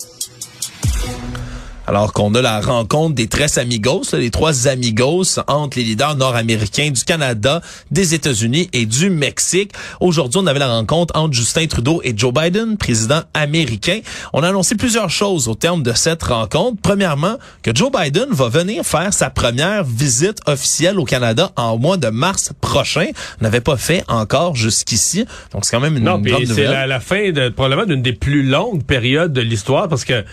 Alors 1.89 2.13
qu'on 2.13 2.35
a 2.35 2.43
la 2.43 2.61
rencontre 2.61 3.15
des 3.15 3.29
tres 3.29 3.59
amigos, 3.59 4.03
les 4.13 4.33
trois 4.33 4.67
amigos 4.67 5.39
entre 5.47 5.79
les 5.79 5.85
leaders 5.85 6.17
nord-américains 6.17 6.91
du 6.91 7.05
Canada, 7.05 7.61
des 7.93 8.13
États-Unis 8.13 8.69
et 8.73 8.87
du 8.87 9.09
Mexique. 9.09 9.71
Aujourd'hui, 10.01 10.41
on 10.43 10.49
avait 10.49 10.59
la 10.59 10.67
rencontre 10.67 11.17
entre 11.17 11.35
Justin 11.35 11.67
Trudeau 11.69 12.01
et 12.03 12.13
Joe 12.17 12.35
Biden, 12.35 12.77
président 12.77 13.21
américain. 13.35 14.01
On 14.33 14.43
a 14.43 14.49
annoncé 14.49 14.75
plusieurs 14.75 15.11
choses 15.11 15.47
au 15.47 15.55
terme 15.55 15.85
de 15.85 15.93
cette 15.93 16.25
rencontre. 16.25 16.77
Premièrement, 16.83 17.37
que 17.63 17.71
Joe 17.73 17.93
Biden 17.93 18.31
va 18.31 18.49
venir 18.49 18.85
faire 18.85 19.15
sa 19.15 19.31
première 19.31 19.85
visite 19.85 20.39
officielle 20.47 20.99
au 20.99 21.05
Canada 21.05 21.53
en 21.55 21.79
mois 21.79 21.99
de 21.99 22.09
mars 22.09 22.51
prochain. 22.61 23.07
On 23.41 23.45
n'avait 23.45 23.61
pas 23.61 23.77
fait 23.77 24.03
encore 24.09 24.57
jusqu'ici. 24.57 25.25
Donc, 25.53 25.65
c'est 25.65 25.71
quand 25.77 25.81
même 25.81 25.97
une, 25.97 26.03
Non, 26.03 26.19
grande 26.19 26.43
c'est 26.43 26.49
nouvelle. 26.49 26.71
la, 26.73 26.87
la 26.89 26.99
fin 27.01 27.31
de 27.31 27.49
probablement 27.49 27.87
d'une 27.87 28.03
des 28.03 28.13
plus 28.13 28.43
longues 28.43 28.83
périodes 28.83 29.33
de 29.33 29.41
l'histoire 29.41 29.89
parce 29.89 30.05
que 30.05 30.25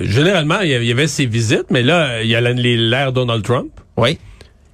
généralement 0.00 0.60
il 0.60 0.70
y 0.70 0.74
avait- 0.74 0.86
ces 1.06 1.26
visites, 1.26 1.70
mais 1.70 1.82
là 1.82 2.22
il 2.22 2.28
y 2.28 2.36
a 2.36 2.40
l'ère 2.76 3.12
Donald 3.12 3.42
Trump 3.44 3.70
Oui. 3.96 4.18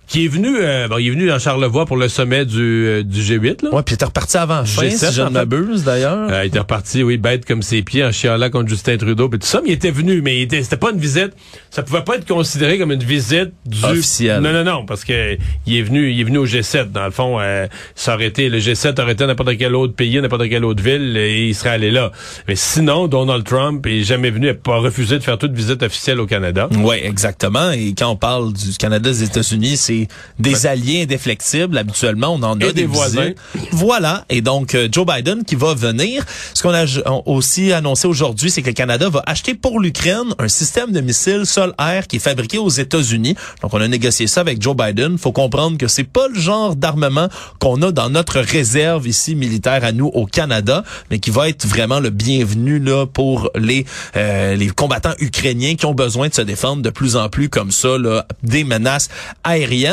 Qui 0.07 0.25
est 0.25 0.29
venu, 0.29 0.57
euh, 0.59 0.89
bon, 0.89 0.99
il 0.99 1.09
est 1.09 1.11
venu 1.11 1.27
dans 1.27 1.39
Charlevoix 1.39 1.87
pour 1.87 1.97
le 1.97 2.09
sommet 2.09 2.45
du, 2.45 2.61
euh, 2.61 3.03
du 3.03 3.21
G8 3.21 3.65
là. 3.65 3.75
Ouais, 3.75 3.83
puis 3.83 3.93
il 3.93 3.95
était 3.95 4.05
reparti 4.05 4.37
avant 4.37 4.59
la 4.59 4.65
fin, 4.65 4.87
G7, 4.87 5.09
si 5.09 5.15
je 5.15 5.23
ne 5.23 5.29
m'abuse, 5.31 5.85
d'ailleurs. 5.85 6.31
Euh, 6.31 6.45
il 6.45 6.49
était 6.49 6.59
reparti, 6.59 7.03
oui, 7.03 7.17
bête 7.17 7.45
comme 7.47 7.63
ses 7.63 7.83
pieds 7.83 8.05
en 8.05 8.13
chialant 8.13 8.51
contre 8.51 8.69
Justin 8.69 8.97
Trudeau. 8.97 9.29
Puis 9.29 9.39
tout 9.39 9.47
ça, 9.47 9.61
mais 9.63 9.71
il 9.71 9.75
était 9.75 9.91
venu, 9.91 10.21
mais 10.23 10.39
il 10.39 10.43
était, 10.43 10.63
c'était 10.63 10.77
pas 10.77 10.91
une 10.91 10.99
visite. 10.99 11.33
Ça 11.71 11.83
pouvait 11.83 12.05
pas 12.05 12.17
être 12.17 12.27
considéré 12.27 12.79
comme 12.79 12.93
une 12.93 13.03
visite 13.03 13.53
du 13.67 13.85
Officielle. 13.85 14.41
Non, 14.41 14.53
non, 14.53 14.65
non, 14.65 14.85
parce 14.85 15.05
que 15.05 15.37
il 15.67 15.77
est 15.77 15.83
venu, 15.83 16.11
il 16.11 16.21
est 16.21 16.25
venu 16.25 16.39
au 16.39 16.47
G7. 16.47 16.91
Dans 16.93 17.05
le 17.05 17.11
fond, 17.11 17.39
euh, 17.41 17.67
ça 17.95 18.15
aurait 18.15 18.27
été 18.27 18.49
le 18.49 18.59
G7 18.59 19.01
aurait 19.01 19.13
été 19.13 19.27
n'importe 19.27 19.57
quel 19.57 19.75
autre 19.75 19.95
pays, 19.95 20.21
n'importe 20.21 20.49
quelle 20.49 20.65
autre 20.65 20.83
ville, 20.83 21.17
et 21.17 21.49
il 21.49 21.55
serait 21.55 21.71
allé 21.71 21.91
là. 21.91 22.13
Mais 22.47 22.57
sinon, 22.57 23.09
Donald 23.09 23.45
Trump 23.45 23.87
est 23.87 24.03
jamais 24.03 24.31
venu, 24.31 24.47
il 24.47 24.51
a 24.51 24.55
pas 24.55 24.77
refusé 24.79 25.19
de 25.19 25.23
faire 25.23 25.39
toute 25.39 25.53
visite 25.53 25.83
officielle 25.83 26.21
au 26.21 26.27
Canada. 26.27 26.69
Oui, 26.79 26.97
exactement. 27.03 27.71
Et 27.71 27.95
quand 27.97 28.11
on 28.11 28.17
parle 28.17 28.53
du 28.53 28.77
Canada 28.79 29.11
des 29.11 29.23
États-Unis, 29.23 29.77
c'est 29.77 29.94
des 30.39 30.67
alliés 30.67 31.03
indéflectibles. 31.03 31.77
Habituellement, 31.79 32.29
on 32.35 32.43
en 32.43 32.61
a 32.61 32.67
Et 32.67 32.73
des 32.73 32.87
voisins. 32.87 33.33
Voilà. 33.73 34.25
Et 34.29 34.41
donc, 34.41 34.75
euh, 34.75 34.89
Joe 34.91 35.07
Biden 35.07 35.45
qui 35.45 35.55
va 35.55 35.75
venir. 35.75 36.25
Ce 36.55 36.63
qu'on 36.63 36.75
a 36.75 36.85
aussi 37.27 37.73
annoncé 37.73 38.07
aujourd'hui, 38.09 38.51
c'est 38.51 38.63
que 38.63 38.69
le 38.69 38.73
Canada 38.73 39.09
va 39.09 39.23
acheter 39.27 39.55
pour 39.55 39.81
l'Ukraine 39.81 40.35
un 40.39 40.49
système 40.49 40.93
de 40.93 41.01
missiles 41.01 41.47
sol-air 41.47 42.07
qui 42.07 42.17
est 42.17 42.21
fabriqué 42.21 42.59
aux 42.59 42.69
États-Unis. 42.69 43.37
Donc, 43.63 43.75
on 43.75 43.81
a 43.81 43.89
négocié 43.89 44.27
ça 44.27 44.41
avec 44.41 44.61
Joe 44.63 44.77
Biden. 44.77 45.19
faut 45.19 45.33
comprendre 45.33 45.79
que 45.79 45.89
c'est 45.89 46.05
pas 46.05 46.29
le 46.29 46.39
genre 46.39 46.77
d'armement 46.77 47.29
qu'on 47.59 47.81
a 47.83 47.93
dans 47.93 48.11
notre 48.11 48.41
réserve 48.41 49.07
ici 49.07 49.35
militaire 49.35 49.85
à 49.85 49.93
nous 49.93 50.07
au 50.07 50.27
Canada, 50.27 50.85
mais 51.11 51.19
qui 51.19 51.31
va 51.31 51.49
être 51.49 51.67
vraiment 51.67 52.01
le 52.01 52.11
bienvenu 52.11 52.79
là 52.79 53.07
pour 53.07 53.51
les 53.57 53.85
euh, 54.17 54.57
les 54.57 54.69
combattants 54.69 55.15
ukrainiens 55.19 55.75
qui 55.75 55.87
ont 55.87 55.95
besoin 55.95 56.29
de 56.29 56.35
se 56.35 56.43
défendre 56.43 56.83
de 56.83 56.91
plus 56.91 57.17
en 57.17 57.29
plus 57.29 57.49
comme 57.49 57.71
ça 57.71 57.99
là, 57.99 58.27
des 58.43 58.65
menaces 58.65 59.09
aériennes. 59.43 59.84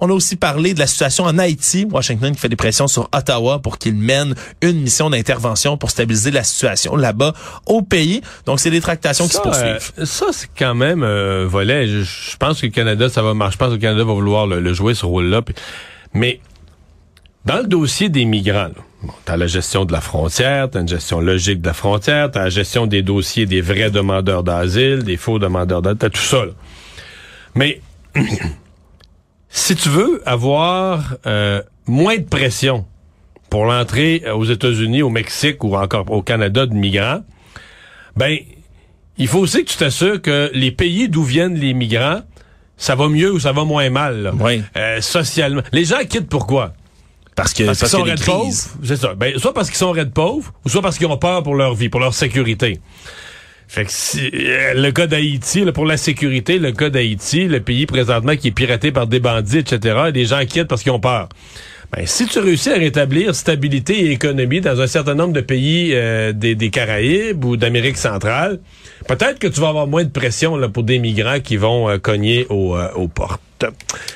On 0.00 0.08
a 0.08 0.12
aussi 0.12 0.36
parlé 0.36 0.74
de 0.74 0.78
la 0.78 0.86
situation 0.86 1.24
en 1.24 1.38
Haïti, 1.38 1.86
Washington 1.90 2.34
qui 2.34 2.40
fait 2.40 2.48
des 2.48 2.56
pressions 2.56 2.88
sur 2.88 3.08
Ottawa 3.14 3.58
pour 3.60 3.78
qu'il 3.78 3.94
mène 3.94 4.34
une 4.62 4.80
mission 4.80 5.10
d'intervention 5.10 5.76
pour 5.76 5.90
stabiliser 5.90 6.30
la 6.30 6.44
situation 6.44 6.96
là-bas 6.96 7.32
au 7.66 7.82
pays. 7.82 8.20
Donc 8.46 8.60
c'est 8.60 8.70
des 8.70 8.80
tractations 8.80 9.26
qui 9.26 9.34
se 9.34 9.40
poursuivent. 9.40 9.92
euh, 9.98 10.04
ça, 10.04 10.26
c'est 10.32 10.50
quand 10.56 10.74
même 10.74 11.02
euh, 11.02 11.46
volet. 11.46 11.86
Je, 11.86 12.36
pense 12.36 12.60
que 12.60 12.66
le 12.66 12.72
Canada, 12.72 13.08
ça 13.08 13.22
va 13.22 13.34
marcher. 13.34 13.54
Je 13.54 13.58
pense 13.58 13.68
que 13.68 13.74
le 13.74 13.80
Canada 13.80 14.04
va 14.04 14.12
vouloir 14.12 14.46
le, 14.46 14.72
jouer 14.72 14.94
ce 14.94 15.06
rôle-là. 15.06 15.42
Mais 16.14 16.40
dans 17.44 17.58
le 17.58 17.66
dossier 17.66 18.08
des 18.08 18.24
migrants, 18.24 18.70
Bon, 19.02 19.14
t'as 19.24 19.38
la 19.38 19.46
gestion 19.46 19.86
de 19.86 19.92
la 19.92 20.02
frontière, 20.02 20.68
t'as 20.68 20.82
une 20.82 20.88
gestion 20.88 21.20
logique 21.20 21.62
de 21.62 21.66
la 21.66 21.72
frontière, 21.72 22.30
t'as 22.30 22.44
la 22.44 22.50
gestion 22.50 22.86
des 22.86 23.00
dossiers 23.00 23.46
des 23.46 23.62
vrais 23.62 23.90
demandeurs 23.90 24.42
d'asile, 24.42 25.04
des 25.04 25.16
faux 25.16 25.38
demandeurs 25.38 25.80
d'asile, 25.80 25.98
t'as 25.98 26.10
tout 26.10 26.20
ça. 26.20 26.44
Mais 27.54 27.80
si 29.50 29.74
tu 29.74 29.88
veux 29.88 30.22
avoir 30.26 31.16
euh, 31.26 31.60
moins 31.86 32.16
de 32.16 32.24
pression 32.24 32.86
pour 33.50 33.66
l'entrée 33.66 34.22
aux 34.32 34.44
États-Unis, 34.44 35.02
au 35.02 35.10
Mexique 35.10 35.62
ou 35.64 35.76
encore 35.76 36.10
au 36.10 36.22
Canada 36.22 36.66
de 36.66 36.74
migrants, 36.74 37.22
ben 38.16 38.38
il 39.18 39.28
faut 39.28 39.40
aussi 39.40 39.64
que 39.64 39.70
tu 39.70 39.76
t'assures 39.76 40.22
que 40.22 40.50
les 40.54 40.70
pays 40.70 41.08
d'où 41.08 41.24
viennent 41.24 41.56
les 41.56 41.74
migrants, 41.74 42.20
ça 42.76 42.94
va 42.94 43.08
mieux 43.08 43.32
ou 43.32 43.40
ça 43.40 43.52
va 43.52 43.64
moins 43.64 43.90
mal 43.90 44.22
là. 44.22 44.32
Oui. 44.38 44.62
Euh, 44.76 45.00
socialement. 45.00 45.62
Les 45.72 45.84
gens 45.84 45.98
quittent 46.08 46.28
pourquoi? 46.28 46.72
Parce 47.34 47.52
que 47.52 47.64
Parce 47.64 47.78
qu'ils 47.78 47.88
parce 47.88 47.90
sont 47.90 47.98
qu'il 47.98 48.06
y 48.06 48.10
a 48.10 48.14
raides 48.14 48.20
des 48.20 48.24
pauvres, 48.26 48.52
c'est 48.84 48.96
ça. 48.96 49.14
Ben, 49.14 49.38
soit 49.38 49.52
parce 49.52 49.68
qu'ils 49.68 49.78
sont 49.78 49.90
raides 49.92 50.12
pauvres, 50.12 50.52
ou 50.64 50.68
soit 50.68 50.82
parce 50.82 50.96
qu'ils 50.96 51.06
ont 51.06 51.16
peur 51.16 51.42
pour 51.42 51.54
leur 51.54 51.74
vie, 51.74 51.88
pour 51.88 52.00
leur 52.00 52.14
sécurité. 52.14 52.80
Fait 53.70 53.84
que 53.84 53.92
si, 53.92 54.32
euh, 54.34 54.74
le 54.74 54.90
cas 54.90 55.06
d'Haïti, 55.06 55.64
pour 55.72 55.86
la 55.86 55.96
sécurité, 55.96 56.58
le 56.58 56.72
cas 56.72 56.90
d'Haïti, 56.90 57.46
le 57.46 57.60
pays 57.60 57.86
présentement 57.86 58.34
qui 58.34 58.48
est 58.48 58.50
piraté 58.50 58.90
par 58.90 59.06
des 59.06 59.20
bandits, 59.20 59.58
etc., 59.58 60.10
les 60.12 60.24
gens 60.24 60.44
quittent 60.44 60.66
parce 60.66 60.82
qu'ils 60.82 60.90
ont 60.90 60.98
peur. 60.98 61.28
Ben, 61.92 62.04
si 62.04 62.26
tu 62.26 62.40
réussis 62.40 62.70
à 62.70 62.78
rétablir 62.78 63.32
stabilité 63.32 64.06
et 64.06 64.10
économie 64.10 64.60
dans 64.60 64.80
un 64.80 64.88
certain 64.88 65.14
nombre 65.14 65.34
de 65.34 65.40
pays 65.40 65.92
euh, 65.92 66.32
des, 66.32 66.70
Caraïbes 66.70 67.44
ou 67.44 67.56
d'Amérique 67.56 67.96
centrale, 67.96 68.58
peut-être 69.06 69.38
que 69.38 69.46
tu 69.46 69.60
vas 69.60 69.68
avoir 69.68 69.86
moins 69.86 70.02
de 70.02 70.10
pression 70.10 70.56
là, 70.56 70.68
pour 70.68 70.82
des 70.82 70.98
migrants 70.98 71.38
qui 71.38 71.56
vont 71.56 71.88
euh, 71.88 71.98
cogner 71.98 72.46
aux, 72.48 72.76
aux 72.96 73.06
portes. 73.06 73.40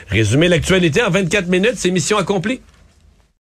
Résumer 0.08 0.48
l'actualité 0.48 1.00
en 1.00 1.10
24 1.10 1.46
minutes, 1.46 1.74
c'est 1.76 1.92
mission 1.92 2.18
accomplie. 2.18 2.60